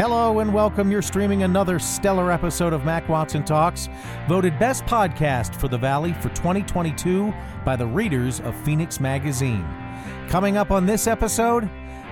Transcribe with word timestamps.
Hello 0.00 0.38
and 0.38 0.54
welcome. 0.54 0.90
You're 0.90 1.02
streaming 1.02 1.42
another 1.42 1.78
stellar 1.78 2.32
episode 2.32 2.72
of 2.72 2.86
Mac 2.86 3.06
Watson 3.06 3.44
Talks, 3.44 3.90
voted 4.26 4.58
best 4.58 4.86
podcast 4.86 5.54
for 5.54 5.68
the 5.68 5.76
Valley 5.76 6.14
for 6.14 6.30
2022 6.30 7.30
by 7.66 7.76
the 7.76 7.86
readers 7.86 8.40
of 8.40 8.54
Phoenix 8.64 8.98
Magazine. 8.98 9.62
Coming 10.30 10.56
up 10.56 10.70
on 10.70 10.86
this 10.86 11.06
episode, 11.06 11.68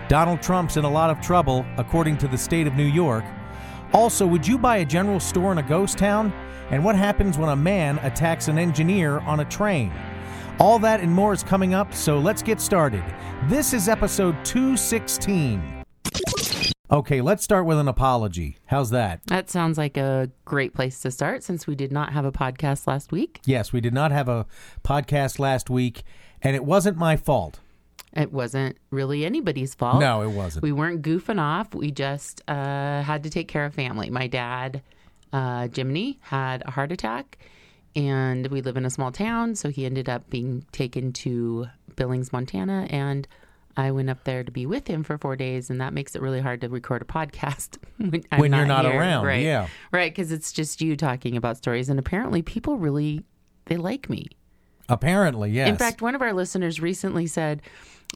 Donald 0.06 0.43
Trump's 0.43 0.77
in 0.77 0.84
a 0.84 0.91
lot 0.91 1.09
of 1.09 1.23
trouble, 1.23 1.64
according 1.79 2.19
to 2.19 2.29
the 2.29 2.37
state 2.37 2.66
of 2.66 2.74
New 2.74 2.84
York. 2.84 3.24
Also, 3.95 4.27
would 4.27 4.46
you 4.46 4.59
buy 4.59 4.77
a 4.77 4.84
general 4.84 5.18
store 5.18 5.50
in 5.50 5.57
a 5.57 5.62
ghost 5.62 5.96
town? 5.96 6.30
And 6.70 6.84
what 6.84 6.95
happens 6.95 7.39
when 7.39 7.48
a 7.48 7.57
man 7.57 7.96
attacks 8.00 8.48
an 8.48 8.59
engineer 8.59 9.20
on 9.20 9.41
a 9.41 9.46
train? 9.46 9.95
All 10.61 10.79
that 10.80 11.00
and 11.00 11.11
more 11.11 11.32
is 11.32 11.43
coming 11.43 11.73
up, 11.73 11.95
so 11.95 12.18
let's 12.18 12.43
get 12.43 12.61
started. 12.61 13.02
This 13.45 13.73
is 13.73 13.89
episode 13.89 14.36
216. 14.45 15.77
Okay, 16.91 17.20
let's 17.20 17.45
start 17.45 17.66
with 17.66 17.78
an 17.78 17.87
apology. 17.87 18.56
How's 18.65 18.88
that? 18.91 19.20
That 19.27 19.51
sounds 19.51 19.77
like 19.77 19.98
a 19.98 20.30
great 20.47 20.73
place 20.73 21.01
to 21.01 21.11
start 21.11 21.42
since 21.42 21.66
we 21.66 21.74
did 21.74 21.92
not 21.92 22.14
have 22.14 22.24
a 22.24 22.33
podcast 22.33 22.87
last 22.87 23.12
week. 23.12 23.41
Yes, 23.45 23.74
we 23.74 23.83
did 23.83 23.92
not 23.92 24.11
have 24.11 24.27
a 24.27 24.47
podcast 24.83 25.38
last 25.38 25.69
week, 25.69 26.02
and 26.41 26.56
it 26.56 26.64
wasn't 26.64 26.97
my 26.97 27.16
fault. 27.16 27.61
It 28.14 28.33
wasn't 28.33 28.78
really 28.91 29.27
anybody's 29.27 29.74
fault. 29.74 30.01
No, 30.01 30.23
it 30.23 30.30
wasn't. 30.30 30.62
We 30.62 30.73
weren't 30.73 31.02
goofing 31.02 31.38
off. 31.38 31.74
We 31.74 31.91
just 31.91 32.41
uh, 32.48 33.02
had 33.02 33.23
to 33.25 33.30
take 33.30 33.48
care 33.48 33.66
of 33.66 33.75
family. 33.75 34.09
My 34.09 34.27
dad, 34.27 34.80
uh, 35.30 35.69
Jiminy, 35.75 36.19
had 36.23 36.62
a 36.64 36.70
heart 36.70 36.91
attack, 36.91 37.36
and 37.95 38.47
we 38.47 38.62
live 38.62 38.78
in 38.78 38.86
a 38.86 38.91
small 38.91 39.12
town, 39.12 39.56
so 39.56 39.69
he 39.69 39.84
ended 39.84 40.09
up 40.09 40.30
being 40.30 40.64
taken 40.73 41.12
to 41.12 41.66
Billings, 41.97 42.33
Montana, 42.33 42.86
and 42.89 43.28
I 43.78 43.92
went 43.92 44.10
up 44.10 44.24
there 44.24 44.42
to 44.45 44.50
be 44.50 44.66
with 44.66 44.87
him 44.88 45.02
for 45.05 45.16
four 45.16 45.37
days, 45.37 45.70
and 45.70 45.80
that 45.80 45.92
makes 45.94 46.14
it 46.16 46.20
really 46.20 46.41
hard 46.41 46.61
to 46.62 46.69
record 46.69 47.00
a 47.00 47.05
podcast 47.05 47.78
when, 47.97 48.25
When 48.36 48.53
you're 48.53 48.66
not 48.66 48.84
here. 48.84 48.98
around, 48.98 49.25
Right. 49.25 49.42
yeah. 49.42 49.69
right, 49.92 50.11
because 50.12 50.33
it's 50.33 50.53
just 50.53 50.80
you 50.83 50.97
talking 50.97 51.36
about 51.36 51.56
stories, 51.56 51.88
and 51.88 51.98
apparently 51.98 52.42
people 52.42 52.77
really 52.77 53.25
they 53.66 53.77
like 53.77 54.11
me. 54.11 54.27
Apparently, 54.88 55.50
yes. 55.50 55.69
In 55.69 55.77
fact, 55.77 56.03
one 56.03 56.14
of 56.14 56.22
our 56.22 56.33
listeners 56.33 56.80
recently 56.80 57.27
said, 57.27 57.62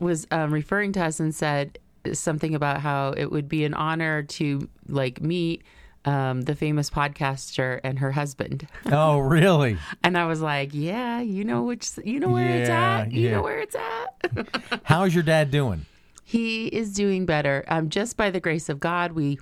was 0.00 0.26
um, 0.30 0.52
referring 0.52 0.92
to 0.92 1.04
us 1.04 1.20
and 1.20 1.34
said 1.34 1.78
something 2.12 2.54
about 2.54 2.80
how 2.80 3.10
it 3.10 3.30
would 3.30 3.48
be 3.48 3.64
an 3.64 3.74
honor 3.74 4.22
to 4.24 4.68
like 4.88 5.20
meet 5.20 5.62
um, 6.04 6.42
the 6.42 6.54
famous 6.54 6.90
podcaster 6.90 7.80
and 7.84 7.98
her 7.98 8.12
husband. 8.12 8.66
oh, 8.86 9.18
really? 9.18 9.78
And 10.02 10.18
I 10.18 10.26
was 10.26 10.40
like, 10.40 10.70
yeah, 10.72 11.20
you 11.20 11.44
know 11.44 11.62
which, 11.62 11.90
you 12.04 12.20
know 12.20 12.30
where 12.30 12.48
it's 12.48 12.70
at. 12.70 13.12
You 13.12 13.28
yeah. 13.28 13.30
know 13.32 13.42
where 13.42 13.58
it's 13.58 13.76
at. 13.76 14.80
How's 14.84 15.14
your 15.14 15.22
dad 15.22 15.50
doing? 15.50 15.86
he 16.32 16.68
is 16.68 16.94
doing 16.94 17.26
better. 17.26 17.62
Um, 17.68 17.90
just 17.90 18.16
by 18.16 18.30
the 18.30 18.40
grace 18.40 18.70
of 18.70 18.80
God, 18.80 19.12
we 19.12 19.38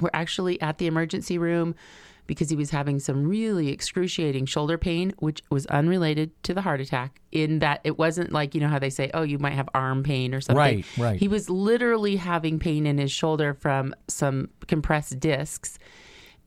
were 0.00 0.10
actually 0.14 0.58
at 0.62 0.78
the 0.78 0.86
emergency 0.86 1.36
room 1.36 1.74
because 2.28 2.48
he 2.50 2.54
was 2.54 2.70
having 2.70 3.00
some 3.00 3.26
really 3.26 3.70
excruciating 3.70 4.46
shoulder 4.46 4.78
pain, 4.78 5.12
which 5.18 5.42
was 5.50 5.66
unrelated 5.66 6.30
to 6.44 6.54
the 6.54 6.60
heart 6.60 6.80
attack. 6.80 7.20
In 7.32 7.58
that 7.58 7.80
it 7.82 7.98
wasn't 7.98 8.30
like 8.30 8.54
you 8.54 8.60
know 8.60 8.68
how 8.68 8.78
they 8.78 8.90
say, 8.90 9.10
"Oh, 9.12 9.22
you 9.22 9.40
might 9.40 9.54
have 9.54 9.68
arm 9.74 10.04
pain 10.04 10.32
or 10.32 10.40
something." 10.40 10.58
Right, 10.58 10.86
right. 10.96 11.18
He 11.18 11.26
was 11.26 11.50
literally 11.50 12.14
having 12.14 12.60
pain 12.60 12.86
in 12.86 12.98
his 12.98 13.10
shoulder 13.10 13.54
from 13.54 13.94
some 14.06 14.50
compressed 14.68 15.18
discs. 15.18 15.78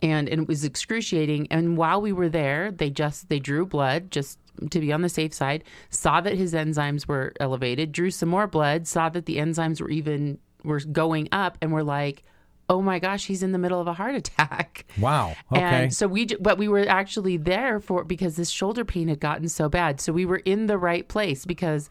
And, 0.03 0.27
and 0.29 0.41
it 0.41 0.47
was 0.47 0.63
excruciating. 0.63 1.47
And 1.51 1.77
while 1.77 2.01
we 2.01 2.11
were 2.11 2.29
there, 2.29 2.71
they 2.71 2.89
just 2.89 3.29
they 3.29 3.38
drew 3.39 3.67
blood 3.67 4.09
just 4.09 4.39
to 4.71 4.79
be 4.79 4.91
on 4.91 5.01
the 5.01 5.09
safe 5.09 5.33
side. 5.33 5.63
Saw 5.91 6.21
that 6.21 6.33
his 6.33 6.55
enzymes 6.55 7.07
were 7.07 7.33
elevated. 7.39 7.91
Drew 7.91 8.09
some 8.09 8.29
more 8.29 8.47
blood. 8.47 8.88
Saw 8.88 9.09
that 9.09 9.27
the 9.27 9.38
enzymes 9.38 9.79
were 9.79 9.89
even 9.89 10.39
were 10.63 10.79
going 10.79 11.29
up. 11.31 11.57
And 11.61 11.71
we're 11.71 11.83
like, 11.83 12.23
oh 12.72 12.81
my 12.81 13.00
gosh, 13.00 13.25
he's 13.25 13.44
in 13.44 13.52
the 13.52 13.58
middle 13.58 13.81
of 13.81 13.88
a 13.88 13.94
heart 13.94 14.16
attack. 14.23 14.86
Wow. 14.97 15.35
Okay. 15.51 15.62
And 15.62 15.94
so 15.94 16.07
we, 16.07 16.25
but 16.25 16.57
we 16.57 16.69
were 16.69 16.88
actually 16.88 17.35
there 17.35 17.81
for 17.81 18.06
because 18.06 18.38
this 18.38 18.50
shoulder 18.50 18.85
pain 18.85 19.09
had 19.09 19.19
gotten 19.19 19.50
so 19.50 19.68
bad. 19.68 20.00
So 20.00 20.13
we 20.13 20.25
were 20.25 20.38
in 20.38 20.68
the 20.68 20.78
right 20.78 21.06
place 21.06 21.45
because, 21.45 21.90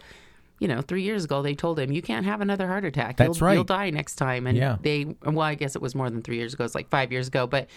you 0.59 0.67
know, 0.67 0.81
three 0.81 1.03
years 1.03 1.25
ago 1.25 1.43
they 1.43 1.55
told 1.55 1.79
him 1.79 1.93
you 1.93 2.01
can't 2.01 2.25
have 2.25 2.41
another 2.41 2.67
heart 2.67 2.87
attack. 2.87 3.19
That's 3.19 3.39
you'll, 3.39 3.47
right. 3.47 3.55
You'll 3.55 3.65
die 3.65 3.91
next 3.91 4.17
time. 4.17 4.47
And 4.47 4.57
Yeah. 4.57 4.79
they, 4.81 5.05
well, 5.23 5.41
I 5.43 5.55
guess 5.55 5.77
it 5.77 5.83
was 5.83 5.95
more 5.95 6.09
than 6.09 6.23
three 6.23 6.37
years 6.37 6.55
ago. 6.55 6.65
It's 6.65 6.75
like 6.75 6.89
five 6.89 7.13
years 7.13 7.29
ago, 7.29 7.47
but 7.47 7.69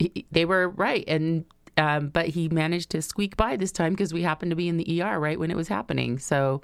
he, 0.00 0.26
they 0.32 0.44
were 0.44 0.68
right. 0.68 1.04
And 1.06 1.44
um, 1.76 2.08
but 2.08 2.26
he 2.26 2.48
managed 2.48 2.90
to 2.90 3.02
squeak 3.02 3.36
by 3.36 3.54
this 3.54 3.70
time 3.70 3.92
because 3.92 4.12
we 4.12 4.22
happened 4.22 4.50
to 4.50 4.56
be 4.56 4.66
in 4.68 4.78
the 4.78 5.00
ER 5.00 5.20
right 5.20 5.38
when 5.38 5.52
it 5.52 5.56
was 5.56 5.68
happening. 5.68 6.18
So, 6.18 6.62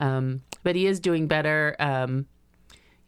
um, 0.00 0.42
but 0.62 0.76
he 0.76 0.86
is 0.86 1.00
doing 1.00 1.28
better. 1.28 1.76
Um, 1.78 2.26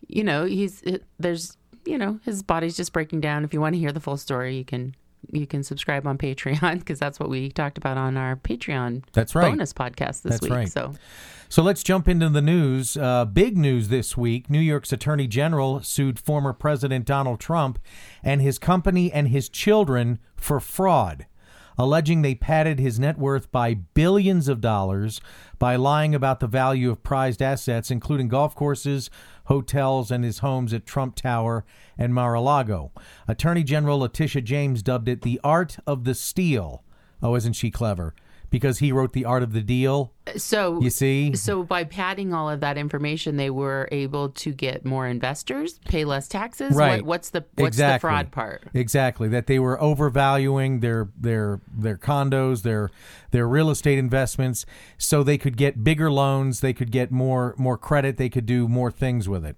you 0.09 0.25
know, 0.25 0.47
he's 0.47 0.83
there's 1.19 1.59
you 1.84 1.98
know 1.98 2.20
his 2.25 2.43
body's 2.43 2.76
just 2.76 2.93
breaking 2.93 3.20
down. 3.20 3.44
If 3.44 3.53
you 3.53 3.60
want 3.60 3.75
to 3.75 3.78
hear 3.78 3.93
the 3.93 4.00
full 4.00 4.16
story, 4.16 4.56
you 4.56 4.65
can 4.65 4.94
you 5.31 5.47
can 5.47 5.62
subscribe 5.62 6.06
on 6.06 6.19
Patreon 6.19 6.78
because 6.81 6.98
that's 6.98 7.20
what 7.20 7.28
we 7.28 7.50
talked 7.50 7.78
about 7.78 7.97
on 7.97 8.16
our 8.16 8.37
Patreon 8.37 9.04
That's 9.12 9.34
right. 9.34 9.50
bonus 9.50 9.72
podcast 9.72 10.22
this 10.22 10.32
That's 10.32 10.43
week. 10.43 10.53
right. 10.53 10.69
So 10.69 10.94
So 11.48 11.62
let's 11.62 11.84
jump 11.84 12.09
into 12.09 12.28
the 12.28 12.43
news. 12.43 12.97
Uh, 12.97 13.25
big 13.25 13.56
news 13.56 13.88
this 13.88 14.16
week 14.16 14.50
New 14.50 14.59
York's 14.60 14.93
Attorney 14.93 15.28
General 15.28 15.81
sued 15.81 16.19
former 16.19 16.53
President 16.53 17.04
Donald 17.04 17.38
Trump 17.38 17.78
and 18.25 18.41
his 18.43 18.59
company 18.59 19.12
and 19.12 19.28
his 19.28 19.49
children 19.49 20.19
for 20.37 20.59
fraud, 20.59 21.26
alleging 21.78 22.22
they 22.22 22.34
padded 22.34 22.81
his 22.81 22.99
net 22.99 23.16
worth 23.16 23.53
by 23.53 23.75
billions 23.75 24.49
of 24.49 24.60
dollars 24.60 25.20
by 25.60 25.76
lying 25.76 26.16
about 26.16 26.41
the 26.41 26.49
value 26.49 26.91
of 26.91 27.04
prized 27.04 27.41
assets, 27.41 27.93
including 27.93 28.26
golf 28.26 28.56
courses, 28.56 29.09
hotels, 29.45 30.11
and 30.11 30.25
his 30.25 30.39
homes 30.39 30.73
at 30.73 30.87
Trump 30.87 31.17
Tower 31.17 31.65
and 31.99 32.15
Mar 32.15 32.35
a 32.35 32.41
Lago. 32.41 32.93
Attorney 33.27 33.63
General 33.63 34.01
Letitia 34.01 34.43
James 34.43 34.83
dubbed 34.83 35.09
it 35.09 35.23
the 35.23 35.41
art 35.43 35.79
of 35.87 36.05
the 36.05 36.15
steal. 36.15 36.83
Oh, 37.23 37.35
isn't 37.35 37.55
she 37.55 37.71
clever? 37.71 38.15
Because 38.53 38.79
he 38.79 38.93
wrote 38.93 39.15
The 39.15 39.25
Art 39.25 39.43
of 39.43 39.53
the 39.53 39.63
Deal. 39.63 40.13
so 40.37 40.81
You 40.81 40.91
see? 40.91 41.35
So 41.35 41.65
by 41.65 41.83
padding 41.85 42.33
all 42.33 42.49
of 42.49 42.61
that 42.61 42.79
information, 42.79 43.37
they 43.37 43.51
were 43.51 43.89
able 43.91 44.29
to 44.29 44.53
get 44.53 44.85
more 44.85 45.09
investors, 45.09 45.81
pay 45.87 46.05
less 46.05 46.29
taxes. 46.29 46.77
Right. 46.77 47.03
What, 47.03 47.07
what's 47.07 47.31
the 47.31 47.45
what's 47.55 47.77
exactly. 47.77 47.97
the 47.97 48.01
fraud 48.01 48.31
part? 48.31 48.62
Exactly. 48.75 49.29
That 49.29 49.47
they 49.47 49.59
were 49.59 49.81
overvaluing 49.83 50.81
their 50.81 51.09
their 51.19 51.61
their 51.77 51.97
condos, 51.97 52.62
their 52.62 52.91
their 53.31 53.49
real 53.49 53.71
estate 53.71 53.99
investments, 53.99 54.65
so 54.99 55.23
they 55.23 55.39
could 55.39 55.57
get 55.57 55.83
bigger 55.83 56.12
loans, 56.12 56.61
they 56.61 56.75
could 56.75 56.93
get 56.93 57.11
more 57.11 57.55
more 57.59 57.79
credit, 57.79 58.19
they 58.19 58.29
could 58.29 58.47
do 58.47 58.69
more 58.69 58.91
things 58.93 59.29
with 59.29 59.45
it. 59.45 59.57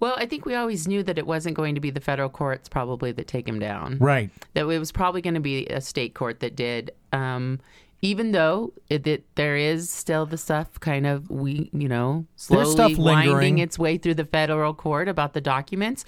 Well, 0.00 0.14
I 0.16 0.26
think 0.26 0.44
we 0.44 0.54
always 0.54 0.86
knew 0.88 1.02
that 1.02 1.18
it 1.18 1.26
wasn't 1.26 1.56
going 1.56 1.74
to 1.74 1.80
be 1.80 1.90
the 1.90 2.00
federal 2.00 2.28
courts 2.28 2.68
probably 2.68 3.12
that 3.12 3.26
take 3.26 3.48
him 3.48 3.58
down. 3.58 3.98
Right. 3.98 4.30
that 4.54 4.68
it 4.68 4.78
was 4.78 4.92
probably 4.92 5.22
going 5.22 5.34
to 5.34 5.40
be 5.40 5.66
a 5.66 5.80
state 5.80 6.14
court 6.14 6.40
that 6.40 6.56
did. 6.56 6.92
Um, 7.12 7.60
even 8.00 8.32
though 8.32 8.72
it, 8.88 9.04
that 9.04 9.24
there 9.34 9.56
is 9.56 9.90
still 9.90 10.24
the 10.24 10.38
stuff 10.38 10.78
kind 10.80 11.06
of 11.06 11.28
we 11.30 11.68
you 11.72 11.88
know 11.88 12.26
slowly 12.36 12.70
stuff 12.70 12.96
winding 12.96 13.58
its 13.58 13.78
way 13.78 13.98
through 13.98 14.14
the 14.14 14.24
federal 14.24 14.72
court 14.74 15.08
about 15.08 15.32
the 15.32 15.40
documents, 15.40 16.04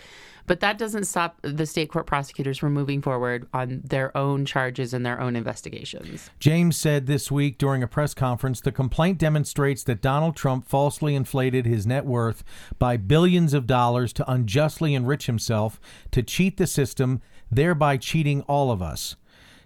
but 0.51 0.59
that 0.59 0.79
doesn't 0.79 1.05
stop 1.05 1.39
the 1.43 1.65
state 1.65 1.91
court 1.91 2.07
prosecutors 2.07 2.59
from 2.59 2.73
moving 2.73 3.01
forward 3.01 3.47
on 3.55 3.83
their 3.85 4.17
own 4.17 4.45
charges 4.45 4.93
and 4.93 5.07
their 5.07 5.21
own 5.21 5.37
investigations. 5.37 6.29
James 6.41 6.77
said 6.77 7.07
this 7.07 7.31
week 7.31 7.57
during 7.57 7.85
a 7.85 7.87
press 7.87 8.15
conference 8.15 8.61
the 8.61 8.73
complaint 8.73 9.17
demonstrates 9.17 9.85
that 9.85 10.03
Donald 10.03 10.35
Trump 10.35 10.67
falsely 10.67 11.15
inflated 11.15 11.67
his 11.67 11.87
net 11.87 12.05
worth 12.05 12.43
by 12.81 12.97
billions 12.97 13.55
of 13.55 13.69
dollars 13.69 14.13
to 14.13 14.29
unjustly 14.29 14.93
enrich 14.93 15.27
himself, 15.27 15.81
to 16.11 16.21
cheat 16.21 16.57
the 16.57 16.67
system, 16.67 17.23
thereby 17.49 17.97
cheating 17.97 18.43
all 18.49 18.73
of 18.73 18.83
us. 18.83 19.15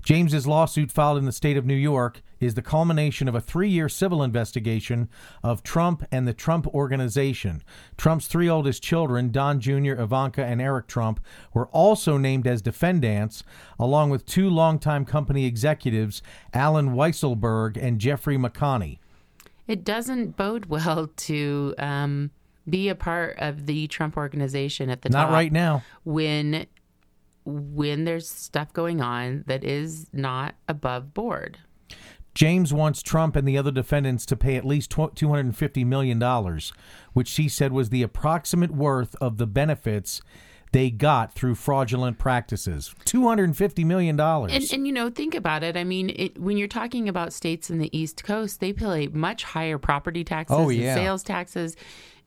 James's 0.03 0.47
lawsuit 0.47 0.93
filed 0.93 1.17
in 1.17 1.25
the 1.25 1.33
state 1.33 1.57
of 1.57 1.65
New 1.65 1.73
York 1.73 2.21
is 2.45 2.55
the 2.55 2.63
culmination 2.63 3.29
of 3.29 3.35
a 3.35 3.41
three-year 3.41 3.89
civil 3.89 4.23
investigation 4.23 5.09
of 5.43 5.63
Trump 5.63 6.05
and 6.11 6.29
the 6.29 6.35
Trump 6.35 6.67
Organization. 6.69 7.63
Trump's 7.97 8.27
three 8.27 8.49
oldest 8.49 8.83
children, 8.83 9.31
Don 9.31 9.61
Jr., 9.61 9.93
Ivanka, 9.93 10.45
and 10.45 10.61
Eric 10.61 10.87
Trump, 10.87 11.21
were 11.53 11.67
also 11.69 12.17
named 12.19 12.47
as 12.47 12.63
defendants, 12.63 13.43
along 13.79 14.11
with 14.11 14.27
two 14.27 14.49
longtime 14.49 15.05
company 15.05 15.45
executives, 15.47 16.23
Allen 16.53 16.91
Weisselberg 16.91 17.77
and 17.77 17.99
Jeffrey 17.99 18.37
McConney. 18.37 18.99
It 19.67 19.85
doesn't 19.85 20.37
bode 20.37 20.67
well 20.67 21.09
to 21.17 21.75
um, 21.79 22.31
be 22.69 22.89
a 22.89 22.95
part 22.95 23.37
of 23.39 23.67
the 23.67 23.87
Trump 23.89 24.17
organization 24.17 24.91
at 24.91 25.03
the 25.03 25.09
Not 25.09 25.25
top 25.25 25.33
right 25.33 25.53
now. 25.53 25.83
when 26.05 26.67
when 27.47 28.05
there's 28.05 28.29
stuff 28.29 28.73
going 28.73 29.03
on 29.03 29.45
that 29.47 29.63
is 29.65 30.07
not 30.13 30.55
above 30.67 31.13
board. 31.13 31.59
James 32.35 32.73
wants 32.73 33.03
Trump 33.03 33.37
and 33.37 33.47
the 33.47 33.57
other 33.57 33.71
defendants 33.71 34.27
to 34.27 34.37
pay 34.37 34.57
at 34.57 34.65
least 34.65 34.91
$250 34.91 35.87
million, 35.87 36.61
which 37.13 37.29
she 37.29 37.49
said 37.49 37.73
was 37.73 37.91
the 37.91 38.03
approximate 38.03 38.73
worth 38.73 39.15
of 39.21 39.37
the 39.39 39.47
benefits 39.47 40.21
they 40.73 40.91
got 40.91 41.33
through 41.33 41.55
fraudulent 41.55 42.19
practices. 42.19 42.93
$250 43.05 43.85
million. 43.85 44.19
And, 44.19 44.51
and 44.51 44.87
you 44.87 44.93
know, 44.93 45.09
think 45.09 45.37
about 45.37 45.63
it. 45.63 45.77
I 45.77 45.85
mean, 45.85 46.11
it, 46.17 46.37
when 46.37 46.57
you're 46.57 46.67
talking 46.67 47.09
about 47.09 47.33
states 47.33 47.71
in 47.71 47.79
the 47.79 47.97
East 47.97 48.25
Coast, 48.25 48.59
they 48.59 48.73
pay 48.73 49.07
much 49.07 49.45
higher 49.45 49.79
property 49.79 50.25
taxes 50.25 50.57
Oh, 50.59 50.71
and 50.71 50.81
sales 50.81 51.23
taxes, 51.23 51.77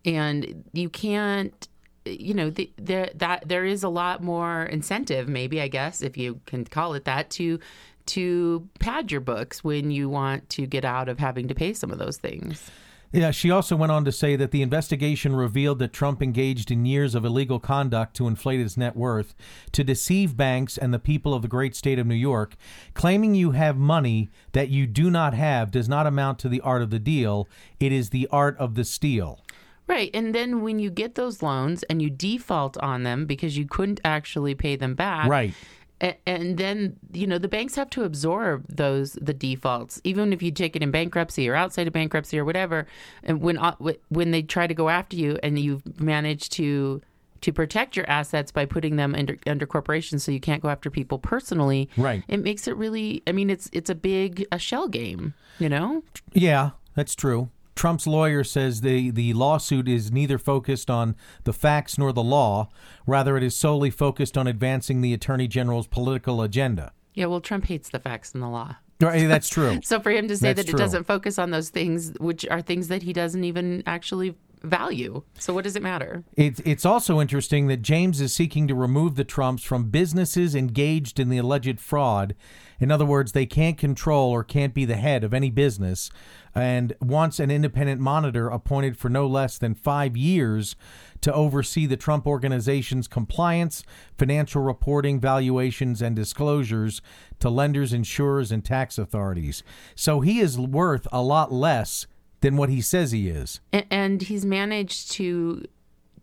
and 0.05 0.63
you 0.71 0.89
can't 0.89 1.67
you 2.05 2.33
know, 2.33 2.49
the, 2.49 2.71
the, 2.77 3.11
that 3.15 3.49
there 3.49 3.65
is 3.65 3.83
a 3.83 3.89
lot 3.89 4.23
more 4.23 4.63
incentive, 4.63 5.27
maybe 5.27 5.59
I 5.59 5.67
guess, 5.67 6.01
if 6.01 6.15
you 6.15 6.39
can 6.45 6.63
call 6.63 6.93
it 6.93 7.03
that, 7.03 7.29
to 7.31 7.59
to 8.07 8.67
pad 8.79 9.11
your 9.11 9.21
books 9.21 9.63
when 9.63 9.91
you 9.91 10.09
want 10.09 10.49
to 10.51 10.65
get 10.65 10.85
out 10.85 11.09
of 11.09 11.19
having 11.19 11.47
to 11.47 11.55
pay 11.55 11.73
some 11.73 11.91
of 11.91 11.97
those 11.97 12.17
things. 12.17 12.69
Yeah, 13.11 13.31
she 13.31 13.49
also 13.51 13.77
went 13.77 13.91
on 13.91 14.03
to 14.03 14.11
say 14.11 14.35
that 14.35 14.51
the 14.51 14.61
investigation 14.61 15.33
revealed 15.33 15.79
that 15.79 15.93
Trump 15.93 16.21
engaged 16.21 16.71
in 16.71 16.85
years 16.85 17.15
of 17.15 17.23
illegal 17.23 17.59
conduct 17.59 18.15
to 18.17 18.27
inflate 18.27 18.59
his 18.59 18.75
net 18.75 18.97
worth, 18.97 19.33
to 19.71 19.83
deceive 19.83 20.35
banks 20.35 20.77
and 20.77 20.93
the 20.93 20.99
people 20.99 21.33
of 21.33 21.41
the 21.41 21.47
great 21.47 21.73
state 21.73 21.99
of 21.99 22.05
New 22.05 22.15
York. 22.15 22.55
Claiming 22.93 23.33
you 23.33 23.51
have 23.51 23.77
money 23.77 24.29
that 24.51 24.69
you 24.69 24.85
do 24.85 25.09
not 25.09 25.33
have 25.33 25.71
does 25.71 25.87
not 25.87 26.05
amount 26.05 26.37
to 26.39 26.49
the 26.49 26.59
art 26.61 26.81
of 26.81 26.89
the 26.89 26.99
deal, 26.99 27.47
it 27.79 27.93
is 27.93 28.09
the 28.09 28.27
art 28.29 28.57
of 28.57 28.75
the 28.75 28.83
steal. 28.83 29.39
Right. 29.87 30.11
And 30.13 30.35
then 30.35 30.61
when 30.61 30.79
you 30.79 30.89
get 30.89 31.15
those 31.15 31.41
loans 31.41 31.83
and 31.83 32.01
you 32.01 32.09
default 32.09 32.77
on 32.79 33.03
them 33.03 33.25
because 33.25 33.57
you 33.57 33.65
couldn't 33.65 34.01
actually 34.03 34.53
pay 34.53 34.75
them 34.75 34.95
back. 34.95 35.29
Right. 35.29 35.53
And 35.99 36.57
then 36.57 36.97
you 37.11 37.25
know 37.25 37.39
the 37.39 37.47
banks 37.47 37.75
have 37.75 37.89
to 37.91 38.03
absorb 38.03 38.65
those 38.69 39.13
the 39.13 39.33
defaults, 39.33 39.99
even 40.03 40.31
if 40.31 40.43
you 40.43 40.51
take 40.51 40.75
it 40.75 40.83
in 40.83 40.91
bankruptcy 40.91 41.49
or 41.49 41.55
outside 41.55 41.87
of 41.87 41.93
bankruptcy 41.93 42.37
or 42.37 42.45
whatever. 42.45 42.85
And 43.23 43.41
when 43.41 43.57
uh, 43.57 43.75
when 44.09 44.31
they 44.31 44.43
try 44.43 44.67
to 44.67 44.75
go 44.75 44.89
after 44.89 45.15
you, 45.15 45.39
and 45.41 45.57
you've 45.57 45.99
managed 45.99 46.51
to 46.53 47.01
to 47.41 47.53
protect 47.53 47.95
your 47.95 48.07
assets 48.09 48.51
by 48.51 48.65
putting 48.65 48.95
them 48.95 49.15
under 49.15 49.37
under 49.47 49.65
corporations, 49.65 50.23
so 50.23 50.31
you 50.31 50.39
can't 50.39 50.61
go 50.61 50.69
after 50.69 50.91
people 50.91 51.17
personally. 51.17 51.89
Right. 51.97 52.23
It 52.27 52.43
makes 52.43 52.67
it 52.67 52.75
really. 52.77 53.23
I 53.25 53.31
mean, 53.31 53.49
it's 53.49 53.67
it's 53.73 53.89
a 53.89 53.95
big 53.95 54.45
a 54.51 54.59
shell 54.59 54.87
game. 54.87 55.33
You 55.57 55.69
know. 55.69 56.03
Yeah, 56.33 56.71
that's 56.95 57.15
true. 57.15 57.49
Trump's 57.77 58.07
lawyer 58.07 58.43
says 58.43 58.81
the, 58.81 59.11
the 59.11 59.33
lawsuit 59.33 59.87
is 59.87 60.11
neither 60.11 60.37
focused 60.37 60.89
on 60.89 61.15
the 61.43 61.53
facts 61.53 61.97
nor 61.97 62.11
the 62.11 62.23
law. 62.23 62.69
Rather, 63.05 63.37
it 63.37 63.43
is 63.43 63.55
solely 63.55 63.89
focused 63.91 64.37
on 64.37 64.47
advancing 64.47 65.01
the 65.01 65.13
attorney 65.13 65.47
general's 65.47 65.87
political 65.87 66.41
agenda. 66.41 66.91
Yeah. 67.13 67.27
Well, 67.27 67.39
Trump 67.41 67.65
hates 67.65 67.89
the 67.89 67.99
facts 67.99 68.33
and 68.33 68.41
the 68.43 68.47
law. 68.47 68.77
Right, 68.99 69.27
that's 69.27 69.47
true. 69.47 69.79
So 69.83 69.99
for 69.99 70.09
him 70.09 70.27
to 70.27 70.35
say 70.35 70.53
That's 70.53 70.65
that 70.65 70.71
true. 70.71 70.79
it 70.79 70.81
doesn't 70.81 71.03
focus 71.03 71.37
on 71.37 71.51
those 71.51 71.69
things, 71.69 72.13
which 72.19 72.47
are 72.47 72.61
things 72.61 72.87
that 72.87 73.03
he 73.03 73.13
doesn't 73.13 73.43
even 73.43 73.83
actually 73.85 74.35
value. 74.63 75.23
So 75.37 75.53
what 75.53 75.63
does 75.63 75.75
it 75.75 75.83
matter? 75.83 76.23
It's 76.35 76.59
it's 76.61 76.85
also 76.85 77.19
interesting 77.19 77.67
that 77.67 77.81
James 77.81 78.21
is 78.21 78.33
seeking 78.33 78.67
to 78.67 78.75
remove 78.75 79.15
the 79.15 79.23
Trumps 79.23 79.63
from 79.63 79.89
businesses 79.89 80.55
engaged 80.55 81.19
in 81.19 81.29
the 81.29 81.37
alleged 81.37 81.79
fraud. 81.79 82.35
In 82.79 82.91
other 82.91 83.05
words, 83.05 83.31
they 83.31 83.45
can't 83.45 83.77
control 83.77 84.31
or 84.31 84.43
can't 84.43 84.73
be 84.73 84.85
the 84.85 84.97
head 84.97 85.23
of 85.23 85.33
any 85.33 85.49
business, 85.49 86.11
and 86.53 86.93
wants 87.01 87.39
an 87.39 87.49
independent 87.49 87.99
monitor 87.99 88.49
appointed 88.49 88.97
for 88.97 89.09
no 89.09 89.25
less 89.25 89.57
than 89.57 89.73
five 89.73 90.15
years 90.15 90.75
to 91.21 91.33
oversee 91.33 91.87
the 91.87 91.97
Trump 91.97 92.27
organization's 92.27 93.07
compliance, 93.07 93.83
financial 94.17 94.61
reporting, 94.61 95.19
valuations, 95.19 96.01
and 96.01 96.15
disclosures 96.15 97.01
to 97.39 97.49
lenders, 97.49 97.93
insurers, 97.93 98.51
and 98.51 98.63
tax 98.63 98.97
authorities. 98.99 99.63
So 99.95 100.21
he 100.21 100.39
is 100.39 100.59
worth 100.59 101.07
a 101.11 101.23
lot 101.23 101.51
less 101.51 102.05
than 102.41 102.57
what 102.57 102.69
he 102.69 102.81
says 102.81 103.11
he 103.11 103.29
is. 103.29 103.59
And, 103.73 104.21
he's 104.21 104.45
managed 104.45 105.11
to 105.13 105.65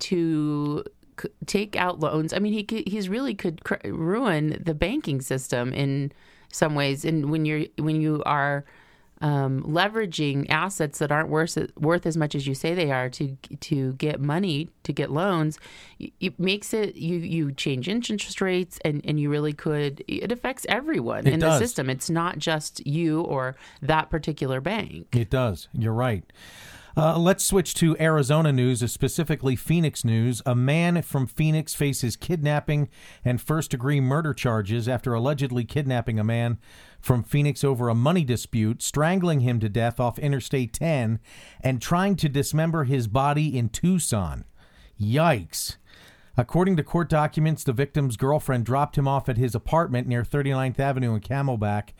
to 0.00 0.84
take 1.46 1.76
out 1.76 2.00
loans. 2.00 2.32
I 2.32 2.38
mean, 2.38 2.52
he 2.52 2.84
he's 2.86 3.08
really 3.08 3.34
could 3.34 3.60
ruin 3.84 4.60
the 4.64 4.74
banking 4.74 5.20
system 5.20 5.72
in 5.72 6.12
some 6.52 6.74
ways. 6.74 7.04
And 7.04 7.30
when 7.30 7.44
you're 7.44 7.66
when 7.78 8.00
you 8.00 8.22
are 8.26 8.64
um, 9.24 9.62
leveraging 9.62 10.44
assets 10.50 10.98
that 10.98 11.10
aren't 11.10 11.30
worth 11.30 11.56
worth 11.78 12.04
as 12.04 12.14
much 12.14 12.34
as 12.34 12.46
you 12.46 12.54
say 12.54 12.74
they 12.74 12.92
are 12.92 13.08
to 13.08 13.36
to 13.60 13.94
get 13.94 14.20
money 14.20 14.68
to 14.82 14.92
get 14.92 15.10
loans, 15.10 15.58
it, 15.98 16.38
makes 16.38 16.74
it 16.74 16.94
you 16.96 17.16
you 17.16 17.50
change 17.50 17.88
interest 17.88 18.42
rates 18.42 18.78
and 18.84 19.00
and 19.02 19.18
you 19.18 19.30
really 19.30 19.54
could 19.54 20.04
it 20.06 20.30
affects 20.30 20.66
everyone 20.68 21.26
It 21.26 21.32
in 21.32 21.40
does. 21.40 21.58
the 21.58 21.66
system. 21.66 21.88
It's 21.88 22.10
not 22.10 22.38
just 22.38 22.86
you 22.86 23.22
or 23.22 23.56
that 23.80 24.10
particular 24.10 24.60
bank. 24.60 25.06
It 25.16 25.30
does. 25.30 25.68
You're 25.72 25.94
right. 25.94 26.30
Uh, 26.96 27.18
let's 27.18 27.44
switch 27.44 27.74
to 27.74 27.96
Arizona 27.98 28.52
news, 28.52 28.80
uh, 28.80 28.86
specifically 28.86 29.56
Phoenix 29.56 30.04
news. 30.04 30.40
A 30.46 30.54
man 30.54 31.02
from 31.02 31.26
Phoenix 31.26 31.74
faces 31.74 32.14
kidnapping 32.14 32.88
and 33.24 33.40
first 33.40 33.72
degree 33.72 34.00
murder 34.00 34.32
charges 34.32 34.88
after 34.88 35.12
allegedly 35.12 35.64
kidnapping 35.64 36.20
a 36.20 36.24
man 36.24 36.58
from 37.00 37.24
Phoenix 37.24 37.64
over 37.64 37.88
a 37.88 37.96
money 37.96 38.22
dispute, 38.22 38.80
strangling 38.80 39.40
him 39.40 39.58
to 39.58 39.68
death 39.68 39.98
off 39.98 40.20
Interstate 40.20 40.72
10, 40.72 41.18
and 41.60 41.82
trying 41.82 42.14
to 42.14 42.28
dismember 42.28 42.84
his 42.84 43.08
body 43.08 43.58
in 43.58 43.70
Tucson. 43.70 44.44
Yikes. 45.00 45.76
According 46.36 46.76
to 46.76 46.84
court 46.84 47.08
documents, 47.08 47.64
the 47.64 47.72
victim's 47.72 48.16
girlfriend 48.16 48.66
dropped 48.66 48.96
him 48.96 49.08
off 49.08 49.28
at 49.28 49.36
his 49.36 49.56
apartment 49.56 50.06
near 50.06 50.22
39th 50.22 50.78
Avenue 50.78 51.14
in 51.14 51.20
Camelback. 51.20 51.90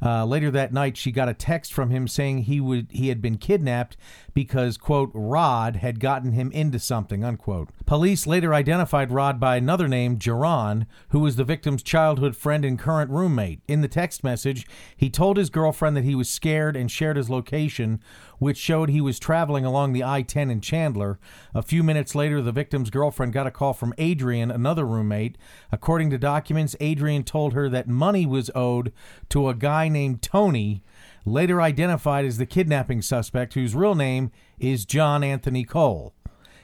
Uh, 0.00 0.24
later 0.24 0.50
that 0.50 0.72
night, 0.72 0.96
she 0.96 1.10
got 1.10 1.28
a 1.28 1.34
text 1.34 1.72
from 1.72 1.90
him 1.90 2.06
saying 2.06 2.38
he 2.38 2.60
would 2.60 2.86
he 2.90 3.08
had 3.08 3.20
been 3.20 3.36
kidnapped 3.36 3.96
because 4.32 4.76
quote 4.76 5.10
Rod 5.12 5.76
had 5.76 5.98
gotten 5.98 6.32
him 6.32 6.52
into 6.52 6.78
something 6.78 7.24
unquote. 7.24 7.70
Police 7.84 8.26
later 8.26 8.54
identified 8.54 9.10
Rod 9.10 9.40
by 9.40 9.56
another 9.56 9.88
name, 9.88 10.18
Jaron, 10.18 10.86
who 11.08 11.20
was 11.20 11.36
the 11.36 11.44
victim's 11.44 11.82
childhood 11.82 12.36
friend 12.36 12.64
and 12.64 12.78
current 12.78 13.10
roommate. 13.10 13.60
In 13.66 13.80
the 13.80 13.88
text 13.88 14.22
message, 14.22 14.66
he 14.96 15.10
told 15.10 15.36
his 15.36 15.50
girlfriend 15.50 15.96
that 15.96 16.04
he 16.04 16.14
was 16.14 16.30
scared 16.30 16.76
and 16.76 16.90
shared 16.90 17.16
his 17.16 17.30
location, 17.30 18.00
which 18.38 18.56
showed 18.56 18.90
he 18.90 19.00
was 19.00 19.18
traveling 19.18 19.64
along 19.64 19.92
the 19.92 20.04
I-10 20.04 20.50
in 20.50 20.60
Chandler. 20.60 21.18
A 21.54 21.62
few 21.62 21.82
minutes 21.82 22.14
later, 22.14 22.40
the 22.40 22.52
victim's 22.52 22.90
girlfriend 22.90 23.32
got 23.32 23.48
a 23.48 23.50
call 23.50 23.72
from 23.72 23.94
Adrian, 23.98 24.50
another 24.50 24.86
roommate. 24.86 25.36
According 25.72 26.10
to 26.10 26.18
documents, 26.18 26.76
Adrian 26.78 27.24
told 27.24 27.54
her 27.54 27.68
that 27.68 27.88
money 27.88 28.26
was 28.26 28.50
owed 28.54 28.92
to 29.30 29.48
a 29.48 29.54
guy 29.54 29.87
named 29.88 30.22
Tony, 30.22 30.82
later 31.24 31.60
identified 31.60 32.24
as 32.24 32.38
the 32.38 32.46
kidnapping 32.46 33.02
suspect, 33.02 33.54
whose 33.54 33.74
real 33.74 33.94
name 33.94 34.30
is 34.58 34.84
John 34.84 35.22
Anthony 35.22 35.64
Cole. 35.64 36.14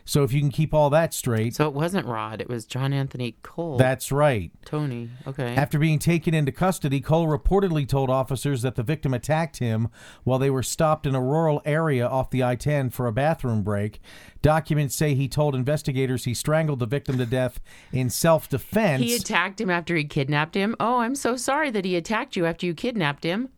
So 0.07 0.23
if 0.23 0.33
you 0.35 0.41
can 0.41 0.51
keep 0.51 0.75
all 0.75 0.91
that 0.91 1.15
straight, 1.15 1.55
So 1.55 1.67
it 1.67 1.73
wasn't 1.73 2.07
Rod; 2.07 2.41
it 2.41 2.49
was 2.49 2.67
John 2.67 2.93
Anthony 2.93 3.37
Cole. 3.43 3.79
that's 3.79 4.13
right. 4.13 4.51
Tony. 4.67 5.09
Okay. 5.27 5.55
After 5.57 5.79
being 5.79 5.99
taken 5.99 6.35
into 6.35 6.53
custody, 6.53 7.01
Cole 7.01 7.27
reportedly 7.27 7.89
told 7.89 8.11
officers 8.11 8.63
that 8.63 8.75
the 8.75 8.83
victim 8.83 9.15
attacked 9.15 9.59
him 9.59 9.89
while 10.25 10.39
they 10.39 10.51
were 10.51 10.63
stopped 10.63 11.07
in 11.07 11.15
a 11.15 11.23
rural 11.23 11.63
area 11.65 12.07
off 12.07 12.31
the 12.31 12.45
I 12.45 12.55
10 12.55 12.91
for 12.91 13.07
a 13.07 13.13
bathroom 13.13 13.63
break. 13.63 14.01
Documents 14.43 14.95
say 14.95 15.15
he 15.15 15.27
told 15.27 15.55
investigators 15.55 16.25
he 16.25 16.35
strangled 16.35 16.81
the 16.81 16.87
victim 16.87 17.17
to 17.19 17.25
death 17.27 17.61
in 17.93 18.11
self 18.11 18.49
defense. 18.49 19.03
he 19.03 19.15
attacked 19.15 19.61
him 19.61 19.71
after 19.71 19.97
he 19.97 20.05
kidnapped 20.05 20.55
him. 20.55 20.77
Oh, 20.79 20.99
I'm 20.99 21.15
so 21.15 21.37
sorry 21.37 21.71
that 21.71 21.85
he 21.87 21.97
attacked 21.97 22.37
you 22.37 22.45
after 22.45 22.67
you 22.67 22.75
kidnapped 22.75 23.25
him. 23.25 23.49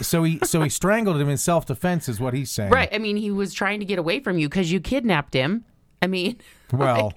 so 0.00 0.24
he 0.24 0.40
so 0.42 0.62
he 0.62 0.68
strangled 0.80 1.20
him 1.20 1.28
in 1.28 1.36
self 1.38 1.66
defense, 1.66 2.08
is 2.08 2.18
what 2.18 2.34
he's 2.34 2.50
saying. 2.50 2.70
Right. 2.72 2.88
I 2.92 2.98
mean, 2.98 3.16
he 3.16 3.30
was 3.30 3.54
trying 3.54 3.78
to 3.78 3.86
get 3.86 3.98
away 4.00 4.18
from 4.18 4.38
you 4.38 4.48
because 4.48 4.72
you 4.72 4.80
kidnapped 4.80 5.34
him. 5.34 5.64
I 6.02 6.06
mean, 6.08 6.36
Well- 6.72 7.12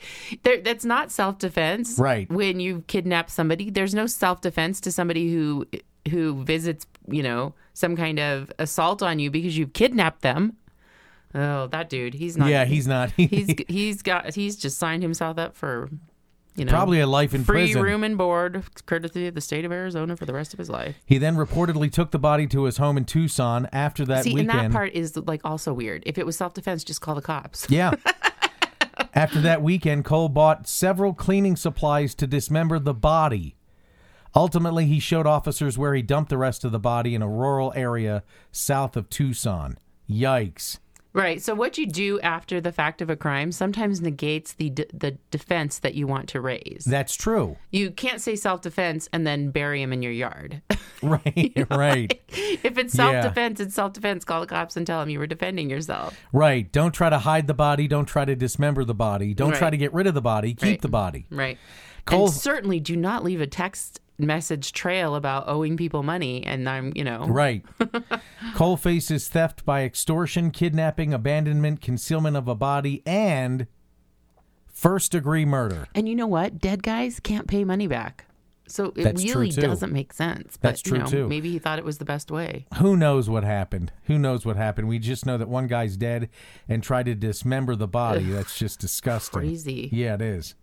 like, 0.45 0.63
that's 0.63 0.85
not 0.85 1.11
self 1.11 1.39
defense. 1.39 1.97
Right. 1.99 2.29
When 2.29 2.59
you 2.59 2.83
kidnap 2.87 3.29
somebody, 3.29 3.69
there's 3.69 3.93
no 3.95 4.05
self 4.07 4.41
defense 4.41 4.79
to 4.81 4.91
somebody 4.91 5.33
who 5.33 5.65
who 6.11 6.43
visits, 6.43 6.85
you 7.09 7.23
know, 7.23 7.53
some 7.73 7.95
kind 7.95 8.19
of 8.19 8.51
assault 8.59 9.01
on 9.01 9.17
you 9.19 9.31
because 9.31 9.57
you've 9.57 9.73
kidnapped 9.73 10.21
them. 10.21 10.55
Oh, 11.33 11.67
that 11.67 11.89
dude, 11.89 12.13
he's 12.13 12.37
not. 12.37 12.49
Yeah, 12.49 12.63
he's 12.65 12.87
not. 12.87 13.11
he's 13.17 13.53
he's 13.67 14.01
got 14.01 14.33
he's 14.35 14.55
just 14.55 14.77
signed 14.77 15.01
himself 15.03 15.37
up 15.37 15.55
for, 15.55 15.89
you 16.55 16.63
know, 16.63 16.71
probably 16.71 16.99
a 17.01 17.07
life 17.07 17.33
in 17.33 17.43
free 17.43 17.65
prison. 17.65 17.81
room 17.81 18.03
and 18.03 18.17
board, 18.17 18.63
courtesy 18.85 19.27
of 19.27 19.35
the 19.35 19.41
state 19.41 19.65
of 19.65 19.71
Arizona 19.71 20.15
for 20.15 20.25
the 20.25 20.33
rest 20.33 20.53
of 20.53 20.59
his 20.59 20.69
life. 20.69 20.95
He 21.05 21.17
then 21.17 21.35
reportedly 21.35 21.91
took 21.91 22.11
the 22.11 22.19
body 22.19 22.45
to 22.47 22.63
his 22.65 22.77
home 22.77 22.97
in 22.97 23.05
Tucson 23.05 23.67
after 23.73 24.05
that 24.05 24.23
See, 24.25 24.33
weekend. 24.33 24.51
and 24.51 24.59
that 24.71 24.71
part 24.71 24.93
is 24.93 25.17
like 25.17 25.41
also 25.43 25.73
weird. 25.73 26.03
If 26.05 26.17
it 26.17 26.25
was 26.25 26.37
self 26.37 26.53
defense, 26.53 26.83
just 26.83 27.01
call 27.01 27.15
the 27.15 27.21
cops. 27.21 27.67
Yeah. 27.69 27.95
After 29.15 29.39
that 29.39 29.61
weekend, 29.61 30.03
Cole 30.03 30.27
bought 30.27 30.67
several 30.67 31.13
cleaning 31.13 31.55
supplies 31.55 32.13
to 32.15 32.27
dismember 32.27 32.79
the 32.79 32.93
body. 32.93 33.55
Ultimately, 34.35 34.87
he 34.87 34.99
showed 34.99 35.25
officers 35.25 35.77
where 35.77 35.93
he 35.95 36.01
dumped 36.01 36.29
the 36.29 36.37
rest 36.37 36.65
of 36.65 36.73
the 36.73 36.79
body 36.79 37.15
in 37.15 37.21
a 37.21 37.29
rural 37.29 37.71
area 37.77 38.23
south 38.51 38.97
of 38.97 39.09
Tucson. 39.09 39.77
Yikes. 40.09 40.79
Right. 41.15 41.41
So 41.41 41.55
what 41.55 41.77
you 41.77 41.87
do 41.87 42.19
after 42.19 42.59
the 42.61 42.71
fact 42.71 43.01
of 43.01 43.09
a 43.09 43.15
crime 43.15 43.51
sometimes 43.51 44.01
negates 44.01 44.53
the 44.53 44.69
d- 44.69 44.85
the 44.93 45.11
defense 45.31 45.79
that 45.79 45.95
you 45.95 46.05
want 46.07 46.27
to 46.29 46.41
raise. 46.41 46.83
That's 46.85 47.15
true. 47.15 47.55
you 47.71 47.89
can't 47.91 48.19
say 48.21 48.35
self 48.35 48.61
defense 48.61 49.07
and 49.13 49.25
then 49.25 49.49
bury 49.49 49.81
him 49.81 49.91
in 49.93 50.01
your 50.03 50.11
yard. 50.11 50.61
Right, 51.01 51.53
right, 51.69 52.19
if 52.29 52.77
it's 52.79 52.93
self 52.93 53.21
defense, 53.21 53.59
it's 53.59 53.75
self 53.75 53.93
defense. 53.93 54.23
Call 54.25 54.39
the 54.41 54.47
cops 54.47 54.75
and 54.77 54.87
tell 54.87 55.01
them 55.01 55.09
you 55.09 55.19
were 55.19 55.27
defending 55.27 55.69
yourself. 55.69 56.17
right. 56.31 56.71
Don't 56.71 56.93
try 56.93 57.09
to 57.09 57.19
hide 57.19 57.47
the 57.47 57.53
body. 57.53 57.87
Don't 57.87 58.05
try 58.05 58.25
to 58.25 58.35
dismember 58.35 58.83
the 58.85 58.95
body. 58.95 59.33
Don't 59.33 59.53
try 59.55 59.69
to 59.69 59.77
get 59.77 59.93
rid 59.93 60.07
of 60.07 60.13
the 60.15 60.21
body. 60.21 60.53
Keep 60.53 60.63
Right. 60.63 60.81
the 60.81 60.87
body. 60.87 61.25
Right. 61.29 61.57
Cole- 62.05 62.25
And 62.27 62.33
certainly 62.33 62.79
do 62.79 62.95
not 62.95 63.23
leave 63.23 63.41
a 63.41 63.45
text 63.45 63.99
message 64.17 64.71
trail 64.71 65.15
about 65.15 65.47
owing 65.47 65.77
people 65.77 66.03
money. 66.03 66.43
And 66.43 66.67
I'm, 66.69 66.91
you 66.95 67.03
know, 67.03 67.25
Right. 67.27 67.65
Cole 68.55 68.77
faces 68.77 69.27
theft 69.27 69.65
by 69.65 69.83
extortion, 69.83 70.51
kidnapping, 70.51 71.13
abandonment, 71.13 71.81
concealment 71.81 72.37
of 72.37 72.47
a 72.47 72.55
body, 72.55 73.01
and 73.05 73.67
First 74.75 75.13
degree 75.13 75.45
murder. 75.45 75.87
And 75.95 76.09
you 76.09 76.15
know 76.15 76.27
what? 76.27 76.59
Dead 76.59 76.83
guys 76.83 77.21
can't 77.21 77.47
pay 77.47 77.63
money 77.63 77.87
back. 77.87 78.25
So 78.67 78.87
it 78.95 79.03
That's 79.03 79.23
really 79.23 79.49
doesn't 79.49 79.93
make 79.93 80.11
sense. 80.11 80.57
But, 80.57 80.69
That's 80.69 80.81
true, 80.81 80.97
you 80.97 81.03
know, 81.05 81.09
too. 81.09 81.27
Maybe 81.29 81.49
he 81.49 81.59
thought 81.59 81.79
it 81.79 81.85
was 81.85 81.97
the 81.97 82.05
best 82.05 82.29
way. 82.29 82.65
Who 82.79 82.97
knows 82.97 83.29
what 83.29 83.45
happened? 83.45 83.93
Who 84.03 84.19
knows 84.19 84.45
what 84.45 84.57
happened? 84.57 84.89
We 84.89 84.99
just 84.99 85.25
know 85.25 85.37
that 85.37 85.47
one 85.47 85.67
guy's 85.67 85.95
dead 85.95 86.29
and 86.67 86.83
tried 86.83 87.05
to 87.05 87.15
dismember 87.15 87.75
the 87.77 87.87
body. 87.87 88.25
That's 88.25 88.57
just 88.59 88.79
disgusting. 88.81 89.41
Crazy. 89.41 89.89
Yeah, 89.93 90.15
it 90.15 90.21
is. 90.21 90.55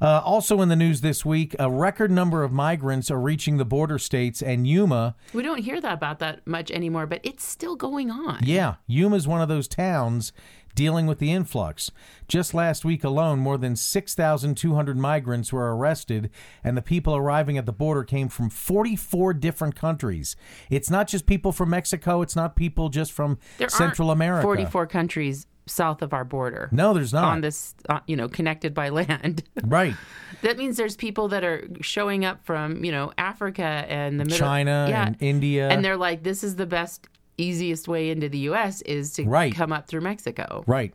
Uh, 0.00 0.20
also 0.24 0.60
in 0.62 0.68
the 0.68 0.76
news 0.76 1.00
this 1.00 1.24
week, 1.24 1.54
a 1.58 1.70
record 1.70 2.10
number 2.10 2.42
of 2.42 2.52
migrants 2.52 3.10
are 3.10 3.20
reaching 3.20 3.56
the 3.58 3.64
border 3.64 3.98
states, 3.98 4.42
and 4.42 4.66
Yuma, 4.66 5.14
We 5.34 5.42
don't 5.42 5.60
hear 5.60 5.80
that 5.80 5.94
about 5.94 6.18
that 6.20 6.46
much 6.46 6.70
anymore, 6.70 7.06
but 7.06 7.20
it's 7.22 7.44
still 7.44 7.76
going 7.76 8.10
on. 8.10 8.40
yeah, 8.44 8.76
Yuma 8.86 9.16
is 9.16 9.28
one 9.28 9.42
of 9.42 9.48
those 9.48 9.68
towns 9.68 10.32
dealing 10.74 11.06
with 11.06 11.18
the 11.18 11.32
influx. 11.32 11.90
Just 12.28 12.54
last 12.54 12.84
week 12.84 13.02
alone, 13.04 13.38
more 13.40 13.58
than 13.58 13.76
6,200 13.76 14.96
migrants 14.96 15.52
were 15.52 15.76
arrested, 15.76 16.30
and 16.62 16.76
the 16.76 16.82
people 16.82 17.14
arriving 17.16 17.58
at 17.58 17.66
the 17.66 17.72
border 17.72 18.04
came 18.04 18.28
from 18.28 18.48
44 18.48 19.34
different 19.34 19.74
countries. 19.74 20.36
It's 20.70 20.88
not 20.88 21.08
just 21.08 21.26
people 21.26 21.52
from 21.52 21.70
Mexico, 21.70 22.22
it's 22.22 22.36
not 22.36 22.56
people 22.56 22.88
just 22.88 23.12
from 23.12 23.38
There 23.58 23.68
Central 23.68 24.10
America. 24.10 24.42
44 24.42 24.86
countries 24.86 25.46
south 25.70 26.02
of 26.02 26.12
our 26.12 26.24
border. 26.24 26.68
No, 26.72 26.92
there's 26.94 27.12
not. 27.12 27.24
On 27.24 27.40
this, 27.40 27.74
uh, 27.88 28.00
you 28.06 28.16
know, 28.16 28.28
connected 28.28 28.74
by 28.74 28.88
land. 29.00 29.44
right. 29.64 29.94
that 30.42 30.58
means 30.58 30.76
there's 30.76 30.96
people 30.96 31.28
that 31.28 31.44
are 31.44 31.66
showing 31.80 32.24
up 32.24 32.44
from, 32.44 32.84
you 32.84 32.92
know, 32.92 33.12
Africa 33.18 33.62
and 33.62 34.18
the 34.20 34.24
middle, 34.24 34.38
China 34.38 34.86
yeah, 34.88 35.06
and 35.06 35.16
India. 35.20 35.68
and 35.68 35.84
they're 35.84 35.96
like, 35.96 36.22
this 36.22 36.42
is 36.44 36.56
the 36.56 36.66
best, 36.66 37.06
easiest 37.38 37.88
way 37.88 38.10
into 38.10 38.28
the 38.28 38.38
U.S. 38.38 38.82
is 38.82 39.12
to 39.14 39.24
Right. 39.24 39.54
come 39.54 39.72
up 39.72 39.86
through 39.86 40.02
Mexico. 40.02 40.64
Right. 40.66 40.92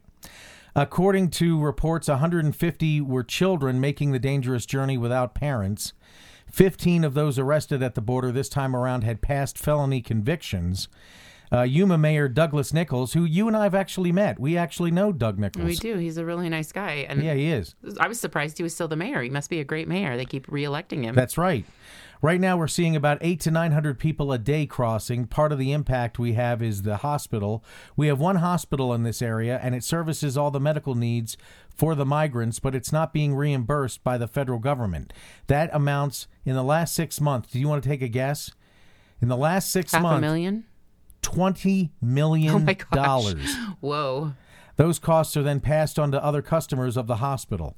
According 0.76 1.30
to 1.32 1.60
reports, 1.62 2.08
150 2.10 3.02
were 3.02 3.24
children 3.24 3.80
making 3.80 4.12
the 4.12 4.20
dangerous 4.20 4.66
journey 4.66 4.98
without 4.98 5.34
parents. 5.34 5.94
15 6.52 7.04
of 7.04 7.14
those 7.14 7.40
arrested 7.40 7.82
at 7.82 7.96
the 7.96 8.02
border 8.02 8.32
this 8.32 8.50
time 8.50 8.76
around 8.76 9.04
had 9.04 9.22
past 9.22 9.58
felony 9.58 10.02
convictions. 10.02 10.88
Uh, 11.52 11.62
Yuma 11.62 11.98
Mayor 11.98 12.28
Douglas 12.28 12.74
Nicholls, 12.74 13.14
who 13.14 13.24
you 13.24 13.48
and 13.48 13.56
I 13.56 13.64
have 13.64 13.76
actually 13.76 14.12
met, 14.12 14.40
we 14.40 14.58
actually 14.58 14.92
know 14.92 15.12
Doug 15.12 15.38
Nicholls. 15.40 15.66
We 15.66 15.76
do. 15.76 15.98
He's 15.98 16.18
a 16.18 16.26
really 16.26 16.50
nice 16.50 16.72
guy, 16.72 17.06
and 17.08 17.24
Yeah, 17.24 17.34
he 17.36 17.52
is. 17.52 17.76
I 18.00 18.08
was 18.08 18.20
surprised 18.20 18.58
he 18.58 18.64
was 18.64 18.74
still 18.74 18.88
the 18.88 18.96
mayor. 18.96 19.22
He 19.22 19.30
must 19.30 19.50
be 19.50 19.60
a 19.60 19.64
great 19.64 19.88
mayor. 19.88 20.18
They 20.18 20.26
keep 20.26 20.48
reelecting 20.48 21.04
him. 21.04 21.16
That's 21.16 21.38
right. 21.38 21.66
Right 22.22 22.40
now, 22.40 22.58
we're 22.58 22.68
seeing 22.68 22.96
about 22.96 23.20
eight 23.22 23.40
to 23.42 23.52
900 23.52 24.00
people 24.00 24.32
a 24.32 24.40
day 24.40 24.66
crossing. 24.66 25.28
Part 25.28 25.52
of 25.52 25.60
the 25.60 25.72
impact 25.72 26.18
we 26.18 26.34
have 26.34 26.62
is 26.64 26.82
the 26.82 26.98
hospital. 26.98 27.64
We 27.96 28.08
have 28.08 28.20
one 28.20 28.38
hospital 28.38 28.94
in 28.94 29.04
this 29.04 29.22
area, 29.22 29.60
and 29.62 29.76
it 29.76 29.84
services 29.84 30.36
all 30.38 30.50
the 30.50 30.60
medical 30.60 30.96
needs 30.96 31.38
for 31.70 31.94
the 31.94 32.06
migrants, 32.06 32.60
but 32.60 32.74
it's 32.74 32.92
not 32.92 33.14
being 33.14 33.36
reimbursed 33.36 34.04
by 34.04 34.18
the 34.18 34.28
federal 34.28 34.60
government. 34.60 35.14
That 35.48 35.70
amounts 35.74 36.28
in 36.46 36.56
the 36.56 36.64
last 36.64 36.96
six 36.96 37.20
months. 37.22 37.52
Do 37.52 37.60
you 37.60 37.68
want 37.68 37.84
to 37.84 37.90
take 37.90 38.02
a 38.02 38.08
guess? 38.08 38.52
In 39.22 39.28
the 39.28 39.38
last 39.38 39.72
six 39.72 39.92
Half 39.92 40.00
a 40.00 40.04
months, 40.04 40.22
million. 40.22 40.66
$20 41.26 41.90
million. 42.02 42.76
Oh. 42.94 43.76
Whoa. 43.82 44.34
Those 44.78 45.00
costs 45.00 45.38
are 45.38 45.44
then 45.44 45.60
passed 45.60 45.98
on 45.98 46.12
to 46.12 46.24
other 46.24 46.42
customers 46.42 46.98
of 46.98 47.08
the 47.08 47.18
hospital. 47.18 47.76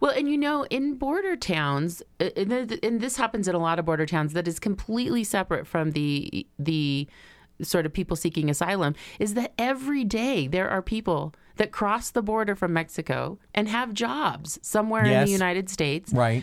Well, 0.00 0.10
and 0.10 0.28
you 0.28 0.36
know, 0.36 0.64
in 0.64 0.94
border 0.96 1.36
towns, 1.36 2.02
uh, 2.18 2.30
and 2.36 3.00
this 3.00 3.16
happens 3.16 3.46
in 3.46 3.54
a 3.54 3.58
lot 3.58 3.78
of 3.78 3.84
border 3.84 4.06
towns 4.06 4.32
that 4.32 4.48
is 4.48 4.58
completely 4.58 5.22
separate 5.22 5.66
from 5.66 5.92
the 5.92 6.44
the 6.58 7.06
sort 7.62 7.86
of 7.86 7.92
people 7.92 8.16
seeking 8.16 8.50
asylum, 8.50 8.96
is 9.20 9.34
that 9.34 9.52
every 9.56 10.02
day 10.02 10.48
there 10.48 10.68
are 10.68 10.82
people 10.82 11.32
that 11.56 11.70
cross 11.70 12.10
the 12.10 12.22
border 12.22 12.56
from 12.56 12.72
Mexico 12.72 13.38
and 13.54 13.68
have 13.68 13.94
jobs 13.94 14.58
somewhere 14.62 15.04
in 15.04 15.24
the 15.24 15.30
United 15.30 15.70
States. 15.70 16.12
Right. 16.12 16.42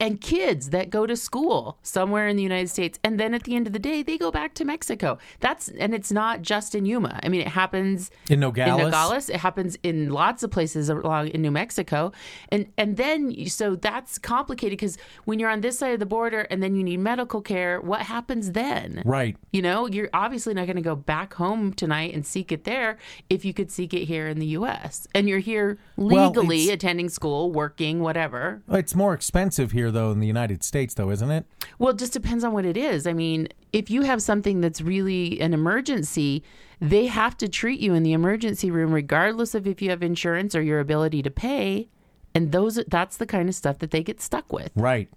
And 0.00 0.20
kids 0.20 0.70
that 0.70 0.90
go 0.90 1.06
to 1.06 1.16
school 1.16 1.78
somewhere 1.82 2.26
in 2.26 2.36
the 2.36 2.42
United 2.42 2.68
States, 2.68 2.98
and 3.04 3.18
then 3.20 3.32
at 3.32 3.44
the 3.44 3.54
end 3.54 3.68
of 3.68 3.72
the 3.72 3.78
day, 3.78 4.02
they 4.02 4.18
go 4.18 4.32
back 4.32 4.54
to 4.54 4.64
Mexico. 4.64 5.18
That's 5.38 5.68
and 5.68 5.94
it's 5.94 6.10
not 6.10 6.42
just 6.42 6.74
in 6.74 6.84
Yuma. 6.84 7.20
I 7.22 7.28
mean, 7.28 7.42
it 7.42 7.48
happens 7.48 8.10
In 8.28 8.40
Nogales. 8.40 8.80
in 8.80 8.84
Nogales. 8.86 9.30
It 9.30 9.36
happens 9.36 9.76
in 9.84 10.10
lots 10.10 10.42
of 10.42 10.50
places 10.50 10.88
along 10.88 11.28
in 11.28 11.42
New 11.42 11.52
Mexico, 11.52 12.10
and 12.50 12.66
and 12.76 12.96
then 12.96 13.46
so 13.46 13.76
that's 13.76 14.18
complicated 14.18 14.78
because 14.78 14.98
when 15.26 15.38
you're 15.38 15.50
on 15.50 15.60
this 15.60 15.78
side 15.78 15.92
of 15.92 16.00
the 16.00 16.06
border 16.06 16.40
and 16.50 16.60
then 16.60 16.74
you 16.74 16.82
need 16.82 16.98
medical 16.98 17.40
care, 17.40 17.80
what 17.80 18.00
happens 18.02 18.52
then? 18.52 19.02
Right. 19.04 19.36
You 19.52 19.62
know, 19.62 19.86
you're 19.86 20.10
obviously 20.12 20.54
not 20.54 20.66
going 20.66 20.76
to 20.76 20.82
go 20.82 20.96
back 20.96 21.34
home 21.34 21.72
tonight 21.72 22.14
and 22.14 22.26
seek 22.26 22.50
it 22.50 22.64
there 22.64 22.98
if 23.30 23.44
you 23.44 23.54
could 23.54 23.70
seek 23.70 23.94
it 23.94 24.06
here 24.06 24.26
in 24.26 24.40
the 24.40 24.46
U.S. 24.58 25.06
and 25.14 25.28
you're 25.28 25.38
here 25.38 25.78
legally 25.96 26.62
it's- 26.64 26.74
attending 26.74 27.08
school, 27.08 27.52
working, 27.52 28.00
whatever. 28.00 28.62
It's 28.68 28.94
more 28.96 29.14
expensive 29.14 29.67
here, 29.72 29.90
though, 29.90 30.10
in 30.10 30.20
the 30.20 30.26
United 30.26 30.62
States, 30.62 30.94
though, 30.94 31.10
isn't 31.10 31.30
it? 31.30 31.44
Well, 31.78 31.90
it 31.90 31.98
just 31.98 32.12
depends 32.12 32.44
on 32.44 32.52
what 32.52 32.64
it 32.64 32.76
is. 32.76 33.06
I 33.06 33.12
mean, 33.12 33.48
if 33.72 33.90
you 33.90 34.02
have 34.02 34.22
something 34.22 34.60
that's 34.60 34.80
really 34.80 35.40
an 35.40 35.54
emergency, 35.54 36.42
they 36.80 37.06
have 37.06 37.36
to 37.38 37.48
treat 37.48 37.80
you 37.80 37.94
in 37.94 38.02
the 38.02 38.12
emergency 38.12 38.70
room 38.70 38.92
regardless 38.92 39.54
of 39.54 39.66
if 39.66 39.82
you 39.82 39.90
have 39.90 40.02
insurance 40.02 40.54
or 40.54 40.62
your 40.62 40.80
ability 40.80 41.22
to 41.22 41.30
pay. 41.30 41.88
And 42.34 42.52
those 42.52 42.80
that's 42.88 43.16
the 43.16 43.26
kind 43.26 43.48
of 43.48 43.54
stuff 43.54 43.78
that 43.78 43.90
they 43.90 44.02
get 44.02 44.20
stuck 44.20 44.52
with. 44.52 44.70
Right. 44.76 45.08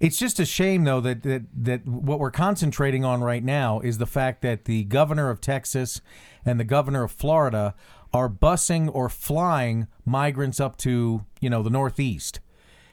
It's 0.00 0.16
just 0.16 0.38
a 0.38 0.44
shame, 0.44 0.84
though, 0.84 1.00
that, 1.00 1.22
that 1.24 1.42
that 1.52 1.86
what 1.86 2.20
we're 2.20 2.30
concentrating 2.30 3.04
on 3.04 3.20
right 3.20 3.42
now 3.42 3.80
is 3.80 3.98
the 3.98 4.06
fact 4.06 4.42
that 4.42 4.64
the 4.64 4.84
governor 4.84 5.28
of 5.28 5.40
Texas 5.40 6.00
and 6.44 6.60
the 6.60 6.64
governor 6.64 7.02
of 7.02 7.10
Florida 7.10 7.74
are 8.12 8.28
busing 8.28 8.90
or 8.94 9.08
flying 9.08 9.88
migrants 10.04 10.60
up 10.60 10.76
to 10.78 11.24
you 11.40 11.50
know 11.50 11.62
the 11.62 11.70
Northeast, 11.70 12.38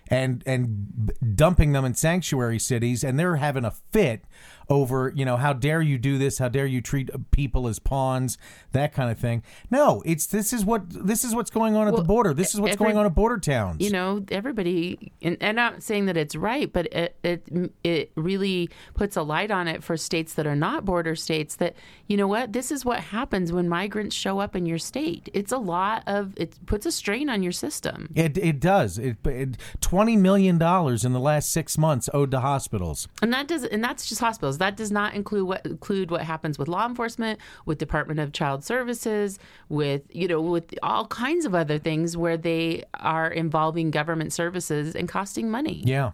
and 0.07 0.43
and 0.45 1.11
dumping 1.35 1.71
them 1.71 1.85
in 1.85 1.95
sanctuary 1.95 2.59
cities, 2.59 3.03
and 3.03 3.19
they're 3.19 3.37
having 3.37 3.65
a 3.65 3.71
fit 3.71 4.23
over 4.69 5.11
you 5.15 5.25
know 5.25 5.37
how 5.37 5.53
dare 5.53 5.81
you 5.81 5.97
do 5.97 6.17
this? 6.17 6.39
How 6.39 6.49
dare 6.49 6.65
you 6.65 6.81
treat 6.81 7.09
people 7.31 7.67
as 7.67 7.79
pawns? 7.79 8.37
That 8.71 8.93
kind 8.93 9.11
of 9.11 9.19
thing. 9.19 9.43
No, 9.69 10.01
it's 10.05 10.25
this 10.25 10.53
is 10.53 10.65
what 10.65 10.83
this 10.89 11.23
is 11.23 11.35
what's 11.35 11.51
going 11.51 11.75
on 11.75 11.87
at 11.87 11.95
the 11.95 12.03
border. 12.03 12.33
This 12.33 12.53
is 12.53 12.61
what's 12.61 12.73
every- 12.73 12.85
going 12.85 12.97
on 12.97 13.05
at 13.05 13.15
border 13.15 13.37
towns. 13.37 13.81
You 13.83 13.91
know, 13.91 14.23
everybody, 14.29 15.11
and, 15.21 15.37
and 15.41 15.59
I'm 15.59 15.73
not 15.73 15.83
saying 15.83 16.05
that 16.05 16.17
it's 16.17 16.35
right, 16.35 16.71
but 16.71 16.87
it, 16.93 17.17
it 17.23 17.71
it 17.83 18.11
really 18.15 18.69
puts 18.93 19.15
a 19.15 19.21
light 19.21 19.51
on 19.51 19.67
it 19.67 19.83
for 19.83 19.97
states 19.97 20.33
that 20.35 20.47
are 20.47 20.55
not 20.55 20.85
border 20.85 21.15
states. 21.15 21.55
That 21.57 21.75
you 22.07 22.17
know 22.17 22.27
what, 22.27 22.53
this 22.53 22.71
is 22.71 22.85
what 22.85 22.99
happens 22.99 23.51
when 23.51 23.67
migrants 23.69 24.15
show 24.15 24.39
up 24.39 24.55
in 24.55 24.65
your 24.65 24.77
state. 24.77 25.29
It's 25.33 25.51
a 25.51 25.57
lot 25.57 26.03
of 26.07 26.33
it 26.37 26.65
puts 26.65 26.85
a 26.85 26.91
strain 26.91 27.29
on 27.29 27.43
your 27.43 27.51
system. 27.51 28.09
It 28.15 28.37
it 28.37 28.59
does. 28.59 28.97
It, 28.97 29.17
it 29.25 29.57
twenty 29.81 30.15
million 30.17 30.57
dollars 30.57 31.05
in 31.05 31.13
the 31.13 31.19
last 31.19 31.51
six 31.51 31.77
months 31.77 32.09
owed 32.13 32.31
to 32.31 32.39
hospitals. 32.39 33.07
And 33.21 33.33
that 33.33 33.47
does, 33.47 33.63
and 33.63 33.83
that's 33.83 34.07
just 34.07 34.21
hospitals. 34.21 34.54
That 34.57 34.77
does 34.77 34.91
not 34.91 35.13
include 35.13 35.47
what 35.47 35.65
include 35.65 36.11
what 36.11 36.21
happens 36.21 36.57
with 36.57 36.67
law 36.67 36.87
enforcement, 36.87 37.39
with 37.65 37.77
Department 37.77 38.19
of 38.19 38.33
Child 38.33 38.63
Services, 38.63 39.39
with 39.69 40.03
you 40.09 40.27
know, 40.27 40.41
with 40.41 40.73
all 40.83 41.07
kinds 41.07 41.45
of 41.45 41.55
other 41.55 41.79
things 41.79 42.17
where 42.17 42.37
they 42.37 42.83
are 42.95 43.27
involving 43.27 43.91
government 43.91 44.33
services 44.33 44.95
and 44.95 45.07
costing 45.07 45.49
money. 45.49 45.83
Yeah. 45.85 46.11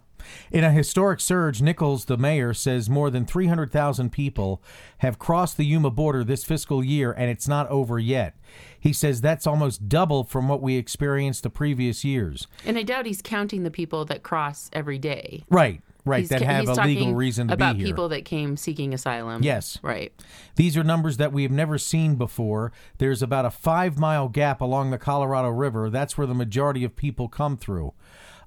In 0.51 0.63
a 0.63 0.71
historic 0.71 1.19
surge, 1.19 1.61
Nicholls, 1.61 2.05
the 2.05 2.17
mayor, 2.17 2.53
says 2.53 2.89
more 2.89 3.09
than 3.09 3.25
300,000 3.25 4.11
people 4.11 4.61
have 4.99 5.19
crossed 5.19 5.57
the 5.57 5.65
Yuma 5.65 5.89
border 5.89 6.23
this 6.23 6.43
fiscal 6.43 6.83
year, 6.83 7.11
and 7.11 7.29
it's 7.29 7.47
not 7.47 7.67
over 7.69 7.99
yet. 7.99 8.35
He 8.79 8.93
says 8.93 9.21
that's 9.21 9.47
almost 9.47 9.89
double 9.89 10.23
from 10.23 10.47
what 10.47 10.61
we 10.61 10.75
experienced 10.75 11.43
the 11.43 11.49
previous 11.49 12.03
years. 12.03 12.47
And 12.65 12.77
I 12.77 12.83
doubt 12.83 13.05
he's 13.05 13.21
counting 13.21 13.63
the 13.63 13.71
people 13.71 14.05
that 14.05 14.23
cross 14.23 14.69
every 14.73 14.97
day. 14.97 15.43
Right, 15.49 15.81
right, 16.05 16.21
He's, 16.21 16.29
that 16.29 16.41
have 16.41 16.67
a 16.67 16.73
legal 16.83 17.13
reason 17.13 17.47
to 17.47 17.53
about 17.53 17.73
be 17.75 17.79
here. 17.83 17.87
people 17.87 18.09
that 18.09 18.25
came 18.25 18.57
seeking 18.57 18.93
asylum. 18.93 19.43
Yes. 19.43 19.77
right. 19.81 20.11
These 20.55 20.75
are 20.77 20.83
numbers 20.83 21.17
that 21.17 21.31
we 21.31 21.43
have 21.43 21.51
never 21.51 21.77
seen 21.77 22.15
before. 22.15 22.71
There's 22.97 23.21
about 23.21 23.45
a 23.45 23.51
five 23.51 23.97
mile 23.97 24.27
gap 24.27 24.61
along 24.61 24.91
the 24.91 24.97
Colorado 24.97 25.49
River. 25.49 25.89
That's 25.89 26.17
where 26.17 26.27
the 26.27 26.33
majority 26.35 26.83
of 26.83 26.95
people 26.95 27.27
come 27.27 27.57
through. 27.57 27.93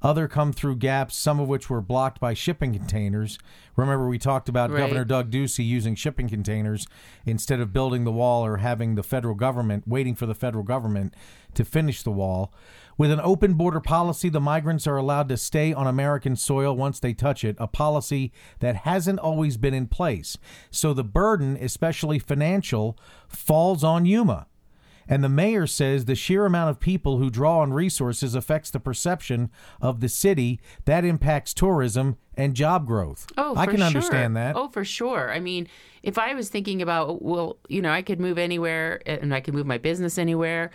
Other 0.03 0.29
come 0.29 0.53
through 0.53 0.77
gaps, 0.77 1.17
some 1.17 1.41
of 1.41 1.49
which 1.49 1.71
were 1.71 1.81
blocked 1.81 2.21
by 2.21 2.35
shipping 2.35 2.75
containers. 2.75 3.39
Remember, 3.75 4.07
we 4.07 4.19
talked 4.19 4.51
about 4.51 4.71
Right. 4.71 4.81
Governor 4.81 5.07
Doug 5.07 5.31
Ducey 5.31 5.67
using 5.67 5.95
shipping 5.95 6.29
containers 6.29 6.87
instead 7.25 7.59
of 7.59 7.73
building 7.73 8.05
the 8.05 8.13
wall 8.13 8.45
or 8.45 8.59
having 8.59 8.97
the 8.97 9.03
federal 9.03 9.35
government, 9.35 9.85
waiting 9.89 10.15
for 10.15 10.27
the 10.27 10.35
federal 10.35 10.63
government 10.63 11.15
to 11.55 11.65
finish 11.65 12.03
the 12.03 12.11
wall. 12.11 12.53
With 12.97 13.11
an 13.11 13.21
open 13.21 13.55
border 13.55 13.81
policy, 13.81 14.29
the 14.29 14.41
migrants 14.41 14.87
are 14.87 14.97
allowed 14.97 15.29
to 15.29 15.37
stay 15.37 15.73
on 15.73 15.87
American 15.87 16.37
soil 16.37 16.77
once 16.77 17.01
they 17.01 17.13
touch 17.13 17.45
it, 17.45 17.57
a 17.59 17.67
policy 17.67 18.33
that 18.61 18.77
hasn't 18.77 19.19
always 19.19 19.57
been 19.57 19.75
in 19.75 19.89
place. 19.89 20.37
So 20.71 20.95
the 20.95 21.05
burden, 21.05 21.57
especially 21.61 22.19
financial, 22.19 22.97
falls 23.27 23.83
on 23.83 24.07
Yuma. 24.07 24.47
And 25.09 25.23
the 25.23 25.29
mayor 25.29 25.67
says 25.67 26.05
the 26.05 26.15
sheer 26.15 26.47
amount 26.47 26.71
of 26.71 26.81
people 26.81 27.19
who 27.19 27.31
draw 27.31 27.61
on 27.61 27.73
resources 27.73 28.35
affects 28.35 28.71
the 28.71 28.81
perception 28.81 29.51
of 29.81 30.01
the 30.01 30.09
city. 30.09 30.61
That 30.85 31.05
impacts 31.05 31.55
tourism 31.55 32.17
and 32.37 32.55
job 32.55 32.87
growth. 32.87 33.27
Oh, 33.37 33.55
I 33.57 33.67
can 33.67 33.77
sure. 33.77 33.87
understand 33.87 34.37
that. 34.37 34.57
Oh, 34.57 34.69
for 34.69 34.85
sure. 34.85 35.33
I 35.33 35.41
mean, 35.41 35.69
if 36.03 36.19
I 36.19 36.35
was 36.35 36.49
thinking 36.49 36.83
about, 36.83 37.23
well, 37.23 37.59
you 37.69 37.81
know, 37.81 37.91
I 37.91 38.03
could 38.03 38.21
move 38.21 38.39
anywhere 38.39 39.01
and 39.07 39.35
I 39.35 39.41
could 39.41 39.55
move 39.55 39.67
my 39.67 39.79
business 39.79 40.19
anywhere, 40.19 40.71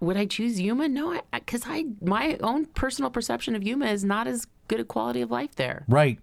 would 0.00 0.16
I 0.16 0.26
choose 0.26 0.60
Yuma? 0.60 0.88
No, 0.88 1.20
because 1.32 1.62
I, 1.66 1.86
my 2.00 2.36
own 2.40 2.66
personal 2.66 3.10
perception 3.10 3.54
of 3.54 3.62
Yuma 3.62 3.86
is 3.86 4.04
not 4.04 4.26
as 4.26 4.46
good 4.68 4.80
a 4.80 4.84
quality 4.84 5.20
of 5.20 5.30
life 5.30 5.54
there. 5.56 5.84
Right, 5.88 6.18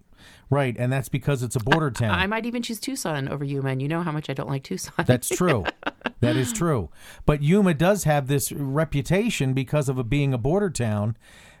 right. 0.50 0.76
And 0.78 0.92
that's 0.92 1.08
because 1.08 1.42
it's 1.42 1.56
a 1.56 1.60
border 1.60 1.90
town. 1.92 2.10
I 2.10 2.26
might 2.26 2.46
even 2.46 2.62
choose 2.62 2.78
Tucson 2.78 3.28
over 3.28 3.44
Yuma, 3.44 3.70
and 3.70 3.82
you 3.82 3.88
know 3.88 4.02
how 4.02 4.12
much 4.12 4.28
I 4.28 4.34
don't 4.34 4.48
like 4.48 4.62
Tucson. 4.64 5.04
That's 5.06 5.28
true. 5.28 5.64
that 6.24 6.36
is 6.36 6.52
true. 6.62 6.90
But 7.26 7.42
Yuma 7.42 7.74
does 7.74 8.04
have 8.04 8.26
this 8.26 8.50
reputation 8.52 9.54
because 9.54 9.88
of 9.88 9.98
it 9.98 10.08
being 10.08 10.34
a 10.34 10.38
border 10.38 10.70
town 10.70 11.16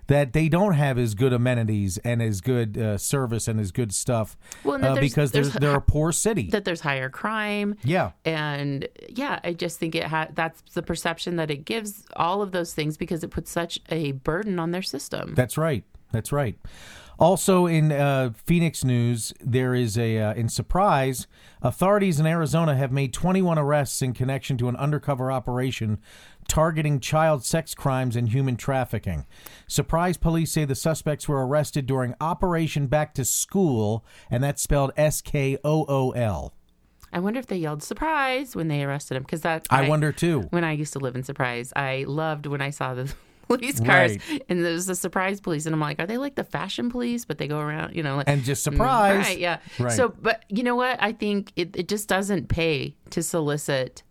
that 0.06 0.34
they 0.34 0.50
don't 0.50 0.74
have 0.74 0.98
as 0.98 1.14
good 1.14 1.32
amenities 1.32 1.96
and 2.04 2.20
as 2.20 2.42
good 2.42 2.76
uh, 2.76 2.98
service 2.98 3.48
and 3.48 3.58
as 3.58 3.72
good 3.72 3.94
stuff 3.94 4.36
Well, 4.62 4.74
uh, 4.76 4.78
there's- 4.94 5.00
because 5.00 5.30
they're, 5.32 5.42
there's- 5.44 5.58
they're 5.58 5.76
a 5.76 5.80
poor 5.80 6.12
city. 6.12 6.50
that 6.50 6.66
there's 6.66 6.80
higher 6.82 7.08
crime. 7.08 7.76
yeah. 7.84 8.10
and 8.26 8.86
yeah 9.08 9.40
i 9.44 9.54
just 9.54 9.78
think 9.78 9.94
it 9.94 10.04
ha- 10.04 10.28
that's 10.34 10.60
the 10.74 10.82
perception 10.82 11.36
that 11.36 11.50
it 11.50 11.64
gives 11.64 12.04
all 12.16 12.42
of 12.42 12.52
those 12.52 12.74
things 12.74 12.98
because 12.98 13.24
it 13.24 13.30
puts 13.30 13.50
such 13.50 13.78
a 13.88 14.12
burden 14.12 14.58
on 14.58 14.72
their 14.72 14.82
system 14.82 15.34
That's 15.34 15.56
right. 15.56 15.84
That's 16.12 16.32
right. 16.32 16.56
Also 17.18 17.66
in 17.66 17.92
uh, 17.92 18.32
Phoenix 18.44 18.82
news, 18.84 19.32
there 19.40 19.74
is 19.74 19.96
a 19.96 20.18
uh, 20.18 20.34
in 20.34 20.48
surprise, 20.48 21.26
authorities 21.62 22.18
in 22.18 22.26
Arizona 22.26 22.74
have 22.74 22.90
made 22.90 23.12
21 23.12 23.58
arrests 23.58 24.02
in 24.02 24.12
connection 24.12 24.58
to 24.58 24.68
an 24.68 24.76
undercover 24.76 25.30
operation 25.30 25.98
targeting 26.48 27.00
child 27.00 27.44
sex 27.44 27.74
crimes 27.74 28.16
and 28.16 28.28
human 28.28 28.56
trafficking. 28.56 29.26
Surprise 29.66 30.16
police 30.16 30.52
say 30.52 30.64
the 30.64 30.74
suspects 30.74 31.28
were 31.28 31.46
arrested 31.46 31.86
during 31.86 32.14
Operation 32.20 32.86
Back 32.86 33.14
to 33.14 33.24
School, 33.24 34.04
and 34.30 34.42
that's 34.42 34.62
spelled 34.62 34.92
S 34.96 35.20
K 35.20 35.56
O 35.64 35.84
O 35.88 36.10
L. 36.10 36.52
i 37.12 37.18
wonder 37.18 37.38
if 37.38 37.46
they 37.46 37.56
yelled 37.56 37.82
surprise 37.82 38.54
when 38.54 38.68
they 38.68 38.82
arrested 38.84 39.16
him 39.16 39.22
because 39.22 39.40
that 39.42 39.66
I 39.70 39.88
wonder 39.88 40.12
too. 40.12 40.42
when 40.50 40.64
i 40.64 40.72
used 40.72 40.92
to 40.94 40.98
live 40.98 41.14
in 41.14 41.22
surprise 41.22 41.72
i 41.76 42.04
loved 42.06 42.46
when 42.46 42.60
i 42.60 42.70
saw 42.70 42.92
the 42.94 43.14
police 43.48 43.78
cars 43.80 44.16
Right. 44.30 44.42
and 44.48 44.64
there's 44.64 44.86
the 44.86 44.94
surprise 44.94 45.40
police 45.40 45.66
and 45.66 45.74
i'm 45.74 45.80
like 45.80 45.98
are 46.00 46.06
they 46.06 46.18
like 46.18 46.34
the 46.34 46.44
fashion 46.44 46.90
police 46.90 47.24
but 47.24 47.38
they 47.38 47.46
go 47.48 47.58
around 47.60 47.94
you 47.94 48.02
know 48.02 48.16
like 48.16 48.28
And 48.28 48.42
just 48.42 48.62
surprise. 48.64 49.26
Right, 49.26 49.38
yeah. 49.38 49.58
Right. 49.78 49.92
So, 49.92 50.14
but 50.20 50.44
you 50.48 50.62
know 50.62 50.76
what? 50.76 50.96
I 51.02 51.12
think 51.12 51.52
it, 51.56 51.76
it 51.76 51.88
just 51.88 52.08
doesn't 52.08 52.48
pay 52.48 52.96
to 53.10 53.22
solicit 53.22 54.02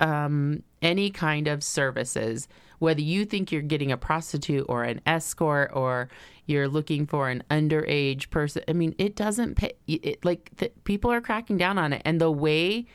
um, 0.00 0.62
any 0.80 1.10
kind 1.10 1.48
of 1.48 1.62
services, 1.64 2.46
whether 2.78 3.00
you 3.00 3.24
think 3.24 3.50
you're 3.50 3.62
getting 3.62 3.90
a 3.90 3.96
prostitute 3.96 4.64
or 4.68 4.84
an 4.84 5.00
escort 5.06 5.70
or 5.74 6.08
you're 6.46 6.68
looking 6.68 7.06
for 7.06 7.28
an 7.28 7.42
underage 7.50 8.30
person. 8.30 8.62
I 8.68 8.72
mean, 8.72 8.94
it 8.98 9.16
doesn't 9.16 9.56
pay. 9.56 9.72
It, 9.86 10.24
like 10.24 10.50
the, 10.56 10.70
people 10.84 11.10
are 11.10 11.20
cracking 11.20 11.56
down 11.58 11.78
on 11.78 11.92
it, 11.92 12.02
and 12.04 12.20
the 12.20 12.30
way, 12.30 12.86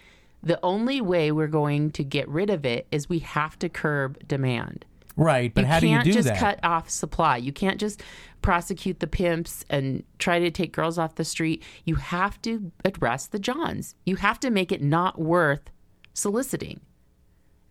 the 0.42 0.60
only 0.64 1.02
way 1.02 1.32
we're 1.32 1.48
going 1.48 1.92
to 1.92 2.04
get 2.04 2.28
rid 2.30 2.50
of 2.50 2.66
it 2.66 2.88
is 2.92 3.10
we 3.10 3.20
have 3.20 3.60
to 3.60 3.70
curb 3.70 4.26
demand 4.28 4.86
Right, 5.16 5.54
but 5.54 5.62
you 5.62 5.68
how 5.68 5.80
do 5.80 5.88
you 5.88 6.02
do 6.04 6.04
that? 6.04 6.08
You 6.08 6.14
can't 6.14 6.26
just 6.26 6.28
that? 6.28 6.40
cut 6.40 6.60
off 6.64 6.90
supply. 6.90 7.38
You 7.38 7.54
can't 7.54 7.80
just 7.80 8.02
prosecute 8.42 9.00
the 9.00 9.08
pimps 9.08 9.64
and 9.70 10.04
try 10.18 10.40
to 10.40 10.50
take 10.52 10.74
girls 10.74 10.98
off 10.98 11.16
the 11.16 11.26
street. 11.26 11.64
You 11.86 11.96
have 11.96 12.42
to 12.44 12.72
address 12.84 13.28
the 13.28 13.40
Johns. 13.40 13.96
You 14.06 14.18
have 14.18 14.40
to 14.42 14.50
make 14.50 14.72
it 14.72 14.82
not 14.82 15.20
worth 15.20 15.70
soliciting. 16.14 16.82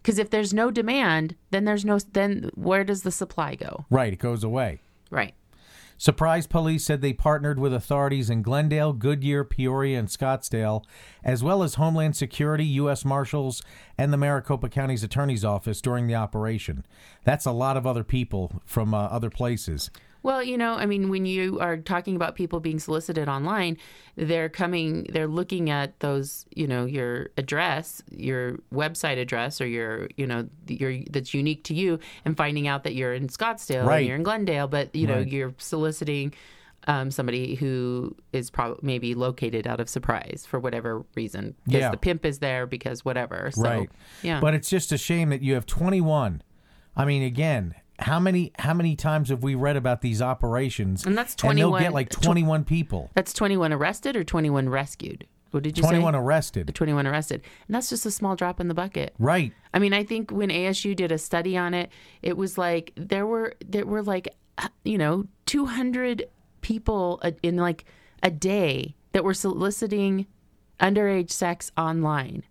Because 0.02 0.18
if 0.18 0.30
there's 0.30 0.52
no 0.52 0.70
demand, 0.70 1.37
then 1.50 1.64
there's 1.64 1.84
no 1.84 1.99
then 1.99 2.50
where 2.54 2.84
does 2.84 3.02
the 3.02 3.12
supply 3.12 3.54
go? 3.54 3.87
right, 3.90 4.12
it 4.12 4.18
goes 4.18 4.42
away. 4.42 4.80
Right. 5.11 5.34
Surprise 6.02 6.49
police 6.49 6.85
said 6.85 7.00
they 7.00 7.12
partnered 7.12 7.61
with 7.61 7.73
authorities 7.73 8.28
in 8.28 8.42
Glendale, 8.42 8.92
Goodyear, 8.92 9.44
Peoria, 9.44 10.00
and 10.00 10.09
Scottsdale, 10.09 10.82
as 11.23 11.44
well 11.44 11.62
as 11.62 11.76
Homeland 11.76 12.16
Security, 12.16 12.64
U.S. 12.64 13.04
Marshals, 13.04 13.62
and 13.97 14.12
the 14.12 14.16
Maricopa 14.16 14.68
County's 14.68 15.04
Attorney's 15.04 15.44
Office 15.44 15.80
during 15.80 16.09
the 16.09 16.16
operation. 16.16 16.85
That's 17.23 17.47
a 17.47 17.52
lot 17.52 17.76
of 17.76 17.87
other 17.87 18.02
people 18.02 18.61
from 18.64 18.94
uh, 18.94 19.04
other 19.04 19.30
places. 19.30 19.92
Well, 20.22 20.42
you 20.42 20.56
know, 20.56 20.74
I 20.74 20.87
mean, 20.87 21.08
when 21.08 21.26
you 21.26 21.58
are 21.61 21.76
talking 21.76 22.14
about 22.16 22.37
people 22.37 22.61
being 22.61 22.78
solicited 22.78 23.28
online, 23.28 23.76
they're 24.14 24.48
coming, 24.48 25.04
they're 25.12 25.26
looking 25.26 25.68
at 25.70 25.98
those, 26.00 26.46
you 26.54 26.66
know, 26.66 26.85
your 26.85 27.30
address, 27.37 28.02
your 28.11 28.58
website 28.72 29.18
address, 29.18 29.61
or 29.61 29.66
your, 29.66 30.08
you 30.16 30.26
know, 30.26 30.48
your 30.68 30.98
that's 31.11 31.35
unique 31.35 31.64
to 31.64 31.74
you, 31.74 31.98
and 32.24 32.37
finding 32.37 32.68
out 32.68 32.85
that 32.85 32.94
you're 32.94 33.14
in 33.14 33.26
Scottsdale 33.28 33.85
Right. 33.85 33.98
and 33.98 34.06
you're 34.06 34.16
in 34.16 34.22
Glendale, 34.22 34.68
but 34.68 34.94
you 34.94 35.06
know, 35.06 35.16
Right. 35.16 35.28
you're 35.28 35.54
soliciting 35.58 36.32
um, 36.88 37.12
somebody 37.12 37.54
who 37.54 38.14
is 38.32 38.50
probably 38.50 38.80
maybe 38.82 39.14
located 39.14 39.68
out 39.68 39.78
of 39.78 39.88
surprise 39.88 40.44
for 40.48 40.58
whatever 40.58 41.04
reason, 41.14 41.54
because 41.64 41.80
Yeah. 41.80 41.90
the 41.90 41.96
pimp 41.96 42.24
is 42.24 42.40
there, 42.40 42.66
because 42.66 43.04
whatever. 43.04 43.50
So, 43.52 43.62
right. 43.62 43.90
Yeah. 44.22 44.40
But 44.40 44.54
it's 44.54 44.68
just 44.68 44.90
a 44.90 44.98
shame 44.98 45.28
that 45.30 45.42
you 45.42 45.54
have 45.54 45.64
21. 45.64 46.42
I 46.96 47.04
mean, 47.04 47.22
again, 47.22 47.74
how 48.02 48.20
many 48.20 48.52
how 48.58 48.74
many 48.74 48.96
times 48.96 49.28
have 49.30 49.42
we 49.42 49.54
read 49.54 49.76
about 49.76 50.00
these 50.00 50.20
operations? 50.20 51.06
And 51.06 51.16
that's 51.16 51.34
And 51.42 51.56
they'll 51.58 51.70
21 51.70 51.82
get 51.82 51.92
like 51.94 52.08
tw- 52.10 52.22
21 52.22 52.64
people. 52.64 53.10
that's 53.14 53.32
21 53.32 53.72
arrested 53.72 54.16
or 54.16 54.24
21 54.24 54.68
rescued. 54.68 55.26
What 55.52 55.62
did 55.62 55.76
you 55.76 55.82
21 55.82 56.14
say? 56.14 56.18
arrested. 56.18 56.74
21 56.74 57.06
arrested. 57.06 57.42
And 57.68 57.74
that's 57.74 57.90
just 57.90 58.06
a 58.06 58.10
small 58.10 58.36
drop 58.36 58.58
in 58.58 58.68
the 58.68 58.74
bucket. 58.74 59.14
Right. 59.18 59.52
I 59.74 59.78
mean, 59.78 59.92
I 59.92 60.02
think 60.02 60.30
when 60.30 60.48
ASU 60.48 60.96
did 60.96 61.12
a 61.12 61.18
study 61.18 61.56
on 61.58 61.74
it, 61.74 61.90
it 62.22 62.36
was 62.38 62.56
like 62.56 62.92
there 62.96 63.26
were 63.26 63.54
there 63.64 63.84
were 63.86 64.02
like 64.02 64.28
uh, 64.58 64.68
you 64.84 64.96
know 64.98 65.26
200 65.46 66.24
people 66.62 67.20
in 67.42 67.56
like 67.56 67.84
a 68.22 68.30
day 68.30 68.94
that 69.12 69.24
were 69.24 69.34
soliciting 69.34 70.26
underage 70.80 71.30
sex 71.30 71.70
online. 71.76 72.44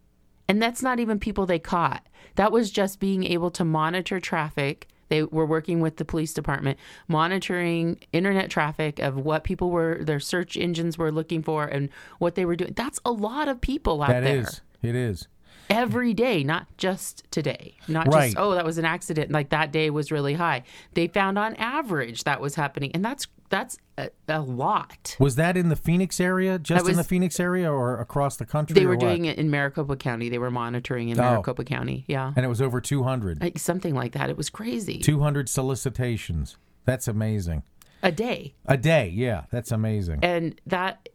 And 0.48 0.62
that's 0.62 0.84
not 0.84 1.00
even 1.00 1.18
people 1.20 1.46
they 1.46 1.60
caught. 1.60 2.06
That 2.36 2.52
was 2.52 2.72
just 2.72 3.00
being 3.00 3.24
able 3.24 3.50
to 3.52 3.64
monitor 3.66 4.20
traffic. 4.20 4.88
They 5.12 5.24
were 5.24 5.46
working 5.46 5.82
with 5.82 5.98
the 5.98 6.06
police 6.06 6.34
department, 6.34 6.80
monitoring 7.10 8.00
internet 8.14 8.50
traffic 8.50 8.98
of 9.00 9.18
what 9.18 9.44
people 9.44 9.70
were, 9.70 9.98
their 10.02 10.22
search 10.22 10.56
engines 10.56 10.98
were 10.98 11.12
looking 11.12 11.44
for 11.44 11.66
and 11.66 11.90
what 12.20 12.36
they 12.36 12.46
were 12.46 12.56
doing. 12.56 12.72
That's 12.78 12.98
a 13.04 13.12
lot 13.12 13.50
of 13.50 13.60
people 13.60 14.02
out 14.02 14.08
That 14.08 14.24
there 14.24 14.40
is. 14.40 14.62
It 14.82 14.96
is. 14.96 15.28
Every 15.72 16.14
day, 16.14 16.44
not 16.44 16.68
just 16.78 17.24
today. 17.32 17.76
Not 17.88 18.08
Right. 18.08 18.28
just 18.32 18.38
oh, 18.38 18.54
that 18.56 18.66
was 18.66 18.78
an 18.78 18.86
accident. 18.86 19.32
Like 19.32 19.50
that 19.50 19.72
day 19.72 19.90
was 19.90 20.12
really 20.12 20.34
high. 20.36 20.64
They 20.94 21.08
found 21.08 21.40
on 21.40 21.56
average 21.56 22.24
that 22.26 22.42
was 22.42 22.56
happening, 22.56 22.92
and 22.94 23.04
that's 23.04 23.28
that's 23.50 23.78
a, 23.98 24.10
a 24.30 24.40
lot. 24.42 25.18
Was 25.20 25.36
that 25.36 25.58
in 25.58 25.68
the 25.70 25.76
Phoenix 25.76 26.20
area? 26.22 26.58
Just 26.58 26.88
in 26.88 26.96
the 26.96 27.04
Phoenix 27.04 27.38
area 27.40 27.70
or 27.72 28.00
across 28.00 28.38
the 28.38 28.46
country? 28.46 28.74
They 28.76 28.86
were 28.86 28.96
doing 28.96 29.26
it 29.26 29.38
in 29.38 29.50
Maricopa 29.50 29.98
County. 29.98 30.30
They 30.30 30.38
were 30.38 30.52
monitoring 30.52 31.10
in 31.10 31.20
Oh. 31.20 31.24
Maricopa 31.24 31.66
County. 31.66 32.06
Yeah, 32.08 32.32
And 32.36 32.46
it 32.46 32.48
was 32.50 32.62
over 32.62 32.80
200. 32.80 33.42
like 33.42 33.60
something 33.60 33.94
like 33.94 34.14
that. 34.14 34.30
It 34.30 34.38
was 34.38 34.50
crazy. 34.50 35.00
200 35.00 35.50
solicitations. 35.50 36.58
That's 36.86 37.08
amazing. 37.08 37.64
A 38.04 38.12
day, 38.12 38.56
A 38.66 38.78
day, 38.78 39.10
yeah, 39.10 39.44
that's 39.52 39.72
amazing. 39.72 40.20
and 40.24 40.60
that 40.66 41.10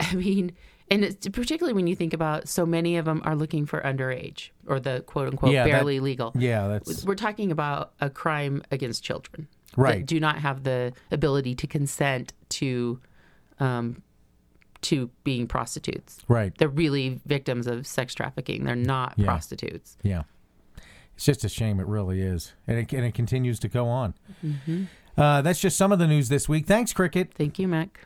I 0.00 0.14
mean. 0.14 0.52
And 0.90 1.04
it's 1.04 1.26
particularly 1.28 1.72
when 1.74 1.86
you 1.86 1.96
think 1.96 2.12
about 2.12 2.48
so 2.48 2.66
many 2.66 2.96
of 2.98 3.04
them 3.06 3.22
are 3.24 3.34
looking 3.34 3.64
for 3.66 3.80
underage 3.80 4.50
or 4.66 4.78
the 4.80 5.02
quote 5.06 5.28
unquote 5.28 5.52
Yeah, 5.52 5.64
that- 5.64 5.70
barely 5.70 6.00
legal. 6.00 6.32
Yeah, 6.34 6.68
that's 6.68 7.04
We're 7.04 7.14
talking 7.14 7.50
about 7.50 7.92
a 8.00 8.10
crime 8.10 8.62
against 8.70 9.02
children. 9.02 9.48
Right. 9.76 10.00
That 10.00 10.06
do 10.06 10.20
not 10.20 10.38
have 10.38 10.64
the 10.64 10.92
ability 11.10 11.54
to 11.56 11.66
consent 11.66 12.34
to 12.50 13.00
um, 13.58 14.02
to 14.82 15.08
being 15.22 15.46
prostitutes. 15.46 16.18
right. 16.26 16.52
They're 16.58 16.68
really 16.68 17.20
victims 17.24 17.68
of 17.68 17.86
sex 17.86 18.14
trafficking. 18.14 18.64
They're 18.64 18.74
not 18.74 19.14
Yeah. 19.16 19.26
prostitutes. 19.26 19.96
Yeah. 20.02 20.22
It's 21.14 21.24
just 21.24 21.44
a 21.44 21.48
shame. 21.48 21.78
It 21.78 21.86
really 21.86 22.20
is. 22.20 22.52
And 22.66 22.78
it, 22.78 22.92
and 22.92 23.04
it 23.06 23.14
continues 23.14 23.60
to 23.60 23.68
go 23.68 23.86
on. 23.86 24.14
Mm-hmm. 24.44 24.84
Uh, 25.16 25.40
that's 25.42 25.60
just 25.60 25.76
some 25.76 25.92
of 25.92 25.98
the 26.00 26.08
news 26.08 26.28
this 26.28 26.48
week. 26.48 26.66
Thanks, 26.66 26.92
Cricket. 26.92 27.32
Thank 27.34 27.58
you, 27.60 27.68
Mac. 27.68 28.00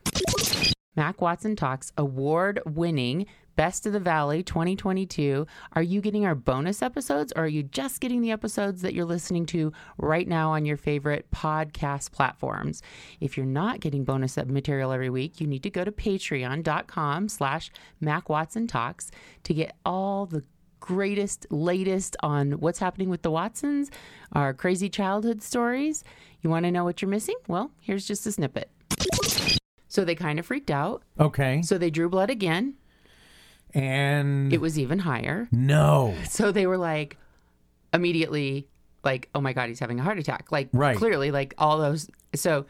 Mac 0.96 1.20
Watson 1.20 1.56
Talks 1.56 1.92
award 1.98 2.60
winning 2.64 3.26
Best 3.56 3.86
of 3.86 3.92
the 3.92 4.00
Valley 4.00 4.42
2022. 4.42 5.46
Are 5.72 5.82
you 5.82 6.00
getting 6.00 6.26
our 6.26 6.34
bonus 6.34 6.82
episodes 6.82 7.32
or 7.34 7.44
are 7.44 7.48
you 7.48 7.62
just 7.62 8.00
getting 8.00 8.20
the 8.20 8.30
episodes 8.30 8.82
that 8.82 8.94
you're 8.94 9.06
listening 9.06 9.46
to 9.46 9.72
right 9.98 10.28
now 10.28 10.50
on 10.50 10.64
your 10.64 10.76
favorite 10.76 11.30
podcast 11.30 12.12
platforms? 12.12 12.82
If 13.20 13.36
you're 13.36 13.46
not 13.46 13.80
getting 13.80 14.04
bonus 14.04 14.36
material 14.36 14.92
every 14.92 15.10
week, 15.10 15.40
you 15.40 15.46
need 15.46 15.62
to 15.62 15.70
go 15.70 15.84
to 15.84 15.92
patreon.com 15.92 17.28
slash 17.28 17.70
Mac 18.00 18.28
Watson 18.28 18.66
Talks 18.66 19.10
to 19.44 19.54
get 19.54 19.74
all 19.84 20.26
the 20.26 20.44
greatest, 20.80 21.46
latest 21.50 22.16
on 22.22 22.52
what's 22.52 22.78
happening 22.78 23.08
with 23.08 23.22
the 23.22 23.30
Watsons, 23.30 23.90
our 24.32 24.52
crazy 24.52 24.88
childhood 24.88 25.42
stories. 25.42 26.04
You 26.42 26.50
want 26.50 26.64
to 26.64 26.70
know 26.70 26.84
what 26.84 27.00
you're 27.00 27.08
missing? 27.08 27.36
Well, 27.48 27.70
here's 27.80 28.06
just 28.06 28.26
a 28.26 28.32
snippet. 28.32 28.70
So 29.88 30.04
they 30.04 30.14
kind 30.14 30.38
of 30.38 30.46
freaked 30.46 30.70
out. 30.70 31.02
Okay. 31.18 31.62
So 31.62 31.78
they 31.78 31.90
drew 31.90 32.08
blood 32.08 32.30
again. 32.30 32.74
And 33.74 34.52
It 34.52 34.60
was 34.60 34.78
even 34.78 35.00
higher. 35.00 35.48
no. 35.52 36.14
So 36.28 36.50
they 36.52 36.66
were 36.66 36.78
like, 36.78 37.16
immediately 37.92 38.68
like, 39.04 39.28
oh 39.34 39.40
my 39.40 39.52
God, 39.52 39.68
he's 39.68 39.78
having 39.80 40.00
a 40.00 40.02
heart 40.02 40.18
attack. 40.18 40.50
Like, 40.50 40.68
Right. 40.72 40.96
clearly, 40.96 41.30
like 41.30 41.54
all 41.58 41.78
those. 41.78 42.08
So, 42.34 42.66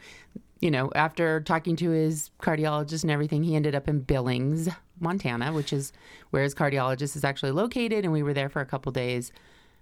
you 0.59 0.69
know, 0.69 0.91
after 0.95 1.41
talking 1.41 1.75
to 1.77 1.89
his 1.91 2.29
cardiologist 2.41 3.03
and 3.03 3.11
everything, 3.11 3.43
he 3.43 3.55
ended 3.55 3.73
up 3.73 3.87
in 3.87 4.01
Billings, 4.01 4.69
Montana, 4.99 5.53
which 5.53 5.71
is 5.73 5.93
where 6.31 6.43
his 6.43 6.53
cardiologist 6.53 7.15
is 7.15 7.23
actually 7.23 7.51
located. 7.51 8.03
And 8.03 8.13
we 8.13 8.21
were 8.23 8.33
there 8.33 8.49
for 8.49 8.61
a 8.61 8.65
couple 8.65 8.91
days 8.91 9.31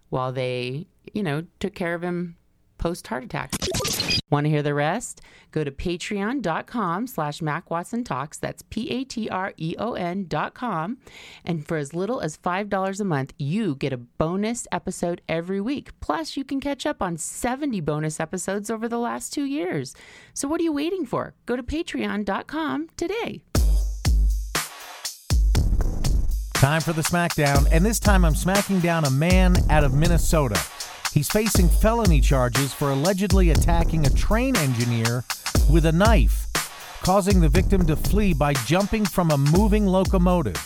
while 0.09 0.31
they, 0.31 0.87
you 1.13 1.23
know, 1.23 1.45
took 1.59 1.73
care 1.75 1.95
of 1.95 2.01
him 2.03 2.37
post 2.85 3.07
heart 3.07 3.23
attack. 3.23 3.51
Want 4.29 4.45
to 4.45 4.49
hear 4.51 4.61
the 4.61 4.75
rest? 4.75 5.21
Go 5.51 5.63
to 5.63 5.71
patreon.com 5.71 7.07
slash 7.07 7.41
Mac 7.41 7.71
Watson 7.71 8.03
Talks. 8.03 8.37
That's 8.37 8.61
P-A-T-R-E-O-N 8.61 10.25
dot 10.27 10.53
com. 10.53 10.97
And 11.43 11.67
for 11.67 11.77
as 11.77 11.95
little 11.95 12.21
as 12.21 12.37
$5 12.37 12.99
a 12.99 13.03
month, 13.03 13.33
you 13.39 13.73
get 13.73 13.91
a 13.91 13.97
bonus 13.97 14.67
episode 14.71 15.21
every 15.27 15.59
week. 15.59 15.99
Plus, 15.99 16.37
you 16.37 16.43
can 16.43 16.59
catch 16.59 16.85
up 16.85 17.01
on 17.01 17.17
70 17.17 17.81
bonus 17.81 18.19
episodes 18.19 18.69
over 18.69 18.87
the 18.87 18.99
last 18.99 19.33
two 19.33 19.45
years. 19.45 19.95
So 20.35 20.47
what 20.47 20.61
are 20.61 20.63
you 20.63 20.73
waiting 20.73 21.07
for? 21.07 21.33
Go 21.47 21.55
to 21.55 21.63
patreon.com 21.63 22.89
today. 22.97 23.41
Time 26.53 26.81
for 26.81 26.93
the 26.93 27.01
smackdown, 27.01 27.67
and 27.71 27.83
this 27.83 27.99
time 27.99 28.23
I'm 28.23 28.35
smacking 28.35 28.79
down 28.79 29.05
a 29.05 29.09
man 29.09 29.55
out 29.71 29.83
of 29.83 29.93
Minnesota. 29.93 30.59
He's 31.15 31.29
facing 31.29 31.69
felony 31.69 32.19
charges 32.19 32.73
for 32.73 32.91
allegedly 32.91 33.51
attacking 33.51 34.05
a 34.05 34.09
train 34.09 34.57
engineer 34.57 35.23
with 35.71 35.85
a 35.85 35.93
knife, 35.93 36.47
causing 37.03 37.39
the 37.39 37.47
victim 37.47 37.85
to 37.85 37.95
flee 37.95 38.33
by 38.33 38.51
jumping 38.51 39.05
from 39.05 39.31
a 39.31 39.37
moving 39.37 39.85
locomotive. 39.85 40.57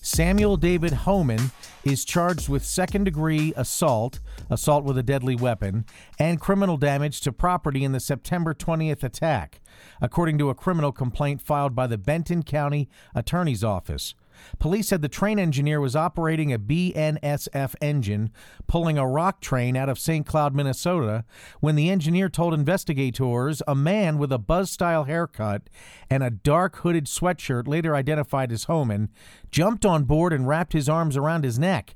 Samuel 0.00 0.56
David 0.56 0.92
Homan 0.92 1.50
is 1.82 2.04
charged 2.04 2.48
with 2.48 2.64
second 2.64 3.04
degree 3.06 3.52
assault, 3.56 4.20
assault 4.48 4.84
with 4.84 4.96
a 4.98 5.02
deadly 5.02 5.34
weapon, 5.34 5.84
and 6.16 6.40
criminal 6.40 6.76
damage 6.76 7.20
to 7.22 7.32
property 7.32 7.82
in 7.82 7.90
the 7.90 7.98
September 7.98 8.54
20th 8.54 9.02
attack, 9.02 9.60
according 10.00 10.38
to 10.38 10.48
a 10.48 10.54
criminal 10.54 10.92
complaint 10.92 11.42
filed 11.42 11.74
by 11.74 11.88
the 11.88 11.98
Benton 11.98 12.44
County 12.44 12.88
Attorney's 13.16 13.64
Office. 13.64 14.14
Police 14.58 14.88
said 14.88 15.02
the 15.02 15.08
train 15.08 15.38
engineer 15.38 15.80
was 15.80 15.96
operating 15.96 16.52
a 16.52 16.58
BNSF 16.58 17.74
engine 17.80 18.30
pulling 18.66 18.98
a 18.98 19.06
rock 19.06 19.40
train 19.40 19.76
out 19.76 19.88
of 19.88 19.98
St. 19.98 20.26
Cloud, 20.26 20.54
Minnesota, 20.54 21.24
when 21.60 21.74
the 21.74 21.90
engineer 21.90 22.28
told 22.28 22.54
investigators 22.54 23.62
a 23.66 23.74
man 23.74 24.18
with 24.18 24.32
a 24.32 24.38
buzz 24.38 24.70
style 24.70 25.04
haircut 25.04 25.68
and 26.08 26.22
a 26.22 26.30
dark 26.30 26.76
hooded 26.76 27.06
sweatshirt, 27.06 27.68
later 27.68 27.94
identified 27.94 28.52
as 28.52 28.64
Homan, 28.64 29.08
jumped 29.50 29.84
on 29.84 30.04
board 30.04 30.32
and 30.32 30.46
wrapped 30.46 30.72
his 30.72 30.88
arms 30.88 31.16
around 31.16 31.44
his 31.44 31.58
neck. 31.58 31.94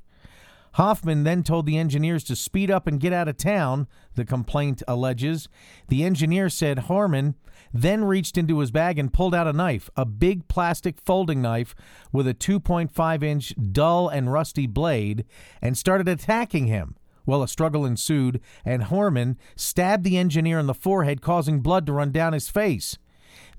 Hoffman 0.73 1.23
then 1.23 1.43
told 1.43 1.65
the 1.65 1.77
engineers 1.77 2.23
to 2.25 2.35
speed 2.35 2.71
up 2.71 2.87
and 2.87 2.99
get 2.99 3.13
out 3.13 3.27
of 3.27 3.37
town, 3.37 3.87
the 4.15 4.25
complaint 4.25 4.81
alleges. 4.87 5.47
The 5.87 6.03
engineer 6.03 6.49
said 6.49 6.79
Harmon 6.79 7.35
then 7.73 8.03
reached 8.05 8.37
into 8.37 8.59
his 8.59 8.71
bag 8.71 8.97
and 8.97 9.13
pulled 9.13 9.35
out 9.35 9.47
a 9.47 9.53
knife, 9.53 9.89
a 9.95 10.05
big 10.05 10.47
plastic 10.47 10.99
folding 10.99 11.41
knife 11.41 11.75
with 12.11 12.27
a 12.27 12.33
2.5 12.33 13.23
inch 13.23 13.53
dull 13.71 14.09
and 14.09 14.31
rusty 14.31 14.67
blade, 14.67 15.25
and 15.61 15.77
started 15.77 16.07
attacking 16.07 16.67
him. 16.67 16.95
Well, 17.25 17.43
a 17.43 17.47
struggle 17.47 17.85
ensued, 17.85 18.41
and 18.65 18.83
Harmon 18.83 19.37
stabbed 19.55 20.03
the 20.03 20.17
engineer 20.17 20.59
in 20.59 20.67
the 20.67 20.73
forehead, 20.73 21.21
causing 21.21 21.61
blood 21.61 21.85
to 21.85 21.93
run 21.93 22.11
down 22.11 22.33
his 22.33 22.49
face. 22.49 22.97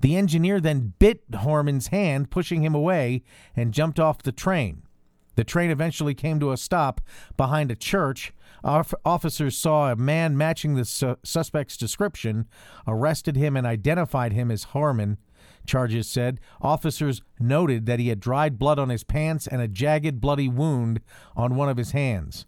The 0.01 0.15
engineer 0.15 0.59
then 0.59 0.93
bit 0.99 1.23
Harmon's 1.33 1.87
hand, 1.87 2.29
pushing 2.29 2.61
him 2.61 2.75
away, 2.75 3.23
and 3.55 3.73
jumped 3.73 3.99
off 3.99 4.21
the 4.21 4.31
train. 4.31 4.83
The 5.35 5.43
train 5.43 5.69
eventually 5.69 6.13
came 6.13 6.39
to 6.39 6.51
a 6.51 6.57
stop 6.57 7.01
behind 7.37 7.71
a 7.71 7.75
church. 7.75 8.33
Officers 8.63 9.57
saw 9.57 9.91
a 9.91 9.95
man 9.95 10.37
matching 10.37 10.75
the 10.75 10.85
su- 10.85 11.17
suspect's 11.23 11.77
description, 11.77 12.47
arrested 12.87 13.35
him, 13.35 13.55
and 13.55 13.67
identified 13.67 14.33
him 14.33 14.49
as 14.49 14.65
Harmon. 14.65 15.17
Charges 15.67 16.07
said 16.07 16.39
officers 16.61 17.21
noted 17.39 17.85
that 17.85 17.99
he 17.99 18.09
had 18.09 18.19
dried 18.19 18.59
blood 18.59 18.79
on 18.79 18.89
his 18.89 19.03
pants 19.03 19.47
and 19.47 19.61
a 19.61 19.67
jagged, 19.67 20.21
bloody 20.21 20.47
wound 20.47 21.01
on 21.35 21.55
one 21.55 21.69
of 21.69 21.77
his 21.77 21.91
hands. 21.91 22.45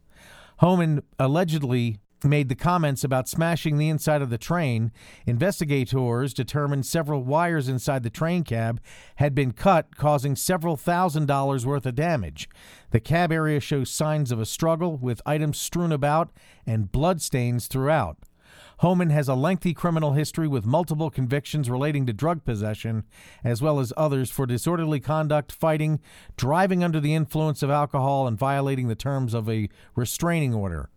Homan 0.60 1.04
allegedly 1.20 2.00
made 2.24 2.50
the 2.50 2.56
comments 2.56 3.04
about 3.04 3.30
smashing 3.30 3.78
the 3.78 3.90
inside 3.90 4.22
of 4.22 4.30
the 4.30 4.38
train. 4.38 4.92
Investigators 5.26 6.34
determined 6.34 6.86
several 6.86 7.24
wires 7.24 7.70
inside 7.70 8.04
the 8.04 8.10
train 8.10 8.44
cab 8.44 8.82
had 9.18 9.36
been 9.36 9.52
cut, 9.52 9.96
causing 9.96 10.36
several 10.36 10.76
thousand 10.76 11.28
dollars 11.28 11.66
worth 11.66 11.86
of 11.86 11.96
damage. 11.96 12.50
The 12.92 13.00
cab 13.00 13.32
area 13.32 13.60
shows 13.60 13.90
signs 13.90 14.32
of 14.32 14.40
a 14.40 14.46
struggle, 14.46 14.98
with 14.98 15.22
items 15.26 15.60
strewn 15.60 15.92
about 15.92 16.32
and 16.66 16.92
bloodstains 16.92 17.68
throughout. 17.68 18.18
Homan 18.82 19.10
has 19.10 19.28
a 19.28 19.34
lengthy 19.34 19.74
criminal 19.74 20.14
history 20.14 20.48
with 20.48 20.66
multiple 20.66 21.10
convictions 21.10 21.70
relating 21.70 22.06
to 22.06 22.14
drug 22.14 22.46
possession, 22.46 23.06
as 23.44 23.60
well 23.62 23.80
as 23.80 23.92
others 23.98 24.30
for 24.30 24.46
disorderly 24.46 25.00
conduct, 25.00 25.52
fighting, 25.52 26.00
driving 26.36 26.84
under 26.84 27.00
the 27.00 27.16
influence 27.16 27.64
of 27.64 27.72
alcohol, 27.72 28.28
and 28.28 28.38
violating 28.38 28.88
the 28.88 28.96
terms 28.96 29.34
of 29.34 29.50
a 29.50 29.70
restraining 29.96 30.54
order. 30.54 30.90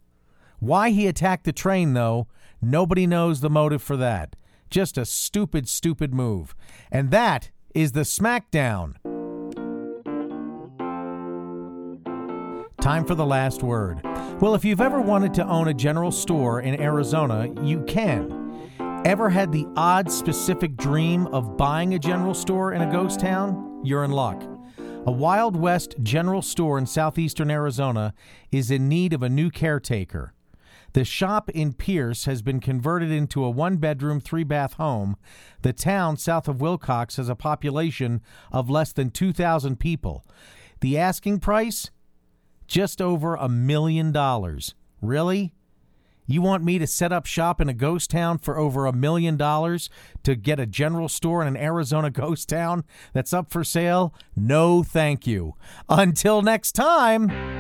Why 0.61 0.91
he 0.91 1.07
attacked 1.07 1.45
the 1.45 1.53
train, 1.53 1.95
though, 1.95 2.29
nobody 2.61 3.07
knows 3.07 3.41
the 3.41 3.51
motive 3.51 3.83
for 3.83 3.97
that. 3.97 4.37
Just 4.69 4.99
a 4.99 5.07
stupid, 5.07 5.69
stupid 5.69 6.15
move. 6.15 6.55
And 6.93 7.11
that 7.11 7.51
is 7.75 7.93
the 7.93 8.03
SmackDown. 8.03 8.95
Time 12.81 13.05
for 13.05 13.15
the 13.15 13.27
last 13.27 13.63
word. 13.63 14.01
Well, 14.41 14.55
if 14.55 14.65
you've 14.65 14.81
ever 14.81 15.01
wanted 15.01 15.35
to 15.35 15.47
own 15.47 15.69
a 15.69 15.75
general 15.75 16.13
store 16.13 16.61
in 16.61 16.81
Arizona, 16.81 17.49
you 17.63 17.83
can. 17.85 18.37
Ever 19.05 19.31
had 19.31 19.53
the 19.53 19.67
odd, 19.77 20.11
specific 20.11 20.77
dream 20.77 21.27
of 21.29 21.57
buying 21.57 21.95
a 21.95 21.99
general 21.99 22.35
store 22.35 22.73
in 22.73 22.83
a 22.83 22.93
ghost 22.93 23.19
town? 23.19 23.81
You're 23.83 24.05
in 24.05 24.11
luck. 24.11 24.43
A 25.07 25.11
Wild 25.11 25.57
West 25.57 25.95
general 26.03 26.43
store 26.43 26.77
in 26.77 26.85
southeastern 26.85 27.51
Arizona 27.51 28.13
is 28.53 28.71
in 28.71 28.91
need 28.91 29.15
of 29.15 29.23
a 29.23 29.31
new 29.31 29.51
caretaker. 29.51 30.35
The 30.93 31.05
shop 31.05 31.51
in 31.51 31.73
Pearce 31.73 32.25
has 32.25 32.43
been 32.43 32.61
converted 32.61 33.11
into 33.11 33.45
a 33.45 33.51
one 33.51 33.77
bedroom, 33.77 34.21
three 34.21 34.45
bath 34.45 34.75
home. 34.75 35.17
The 35.63 35.73
town 35.73 36.17
south 36.17 36.49
of 36.49 36.59
Willcox 36.59 37.17
has 37.17 37.29
a 37.29 37.37
population 37.37 38.21
of 38.51 38.71
less 38.71 38.93
than 38.93 39.11
2,000 39.11 39.79
people. 39.79 40.25
The 40.81 40.99
asking 40.99 41.41
price? 41.41 41.91
Just 42.67 43.01
over 43.01 43.35
a 43.35 43.49
million 43.49 44.13
dollars. 44.13 44.75
Really? 45.01 45.53
You 46.27 46.43
want 46.43 46.63
me 46.63 46.79
to 46.79 46.87
set 46.87 47.13
up 47.13 47.27
shop 47.27 47.61
in 47.61 47.69
a 47.69 47.75
ghost 47.75 48.11
town 48.11 48.39
for 48.39 48.57
over 48.57 48.87
a 48.87 48.93
million 48.93 49.37
dollars 49.37 49.91
to 50.23 50.37
get 50.37 50.61
a 50.61 50.67
general 50.67 51.09
store 51.09 51.43
in 51.43 51.49
an 51.49 51.57
Arizona 51.57 52.11
ghost 52.11 52.49
town 52.49 52.85
that's 53.13 53.33
up 53.33 53.51
for 53.51 53.65
sale? 53.65 54.15
No, 54.37 54.85
thank 54.85 55.27
you. 55.27 55.55
Until 55.89 56.41
next 56.43 56.73
time. 56.73 57.60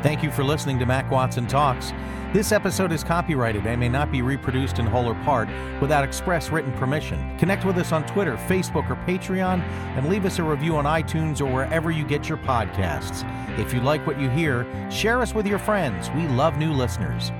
Thank 0.00 0.22
you 0.22 0.30
for 0.30 0.44
listening 0.44 0.78
to 0.78 0.86
Mac 0.86 1.10
Watson 1.10 1.48
Talks. 1.48 1.92
This 2.32 2.52
episode 2.52 2.92
is 2.92 3.02
copyrighted 3.02 3.66
and 3.66 3.80
may 3.80 3.88
not 3.88 4.12
be 4.12 4.22
reproduced 4.22 4.78
in 4.78 4.86
whole 4.86 5.06
or 5.06 5.16
part 5.24 5.48
without 5.80 6.04
express 6.04 6.50
written 6.50 6.72
permission. 6.74 7.36
Connect 7.36 7.64
with 7.64 7.76
us 7.78 7.90
on 7.90 8.06
Twitter, 8.06 8.36
Facebook, 8.46 8.88
or 8.90 8.96
Patreon, 9.06 9.60
and 9.96 10.08
leave 10.08 10.24
us 10.24 10.38
a 10.38 10.42
review 10.44 10.76
on 10.76 10.84
iTunes 10.84 11.40
or 11.40 11.52
wherever 11.52 11.90
you 11.90 12.04
get 12.04 12.28
your 12.28 12.38
podcasts. 12.38 13.28
If 13.58 13.74
you 13.74 13.80
like 13.80 14.06
what 14.06 14.20
you 14.20 14.30
hear, 14.30 14.64
share 14.88 15.20
us 15.20 15.34
with 15.34 15.48
your 15.48 15.58
friends. 15.58 16.10
We 16.10 16.28
love 16.28 16.58
new 16.58 16.72
listeners. 16.72 17.32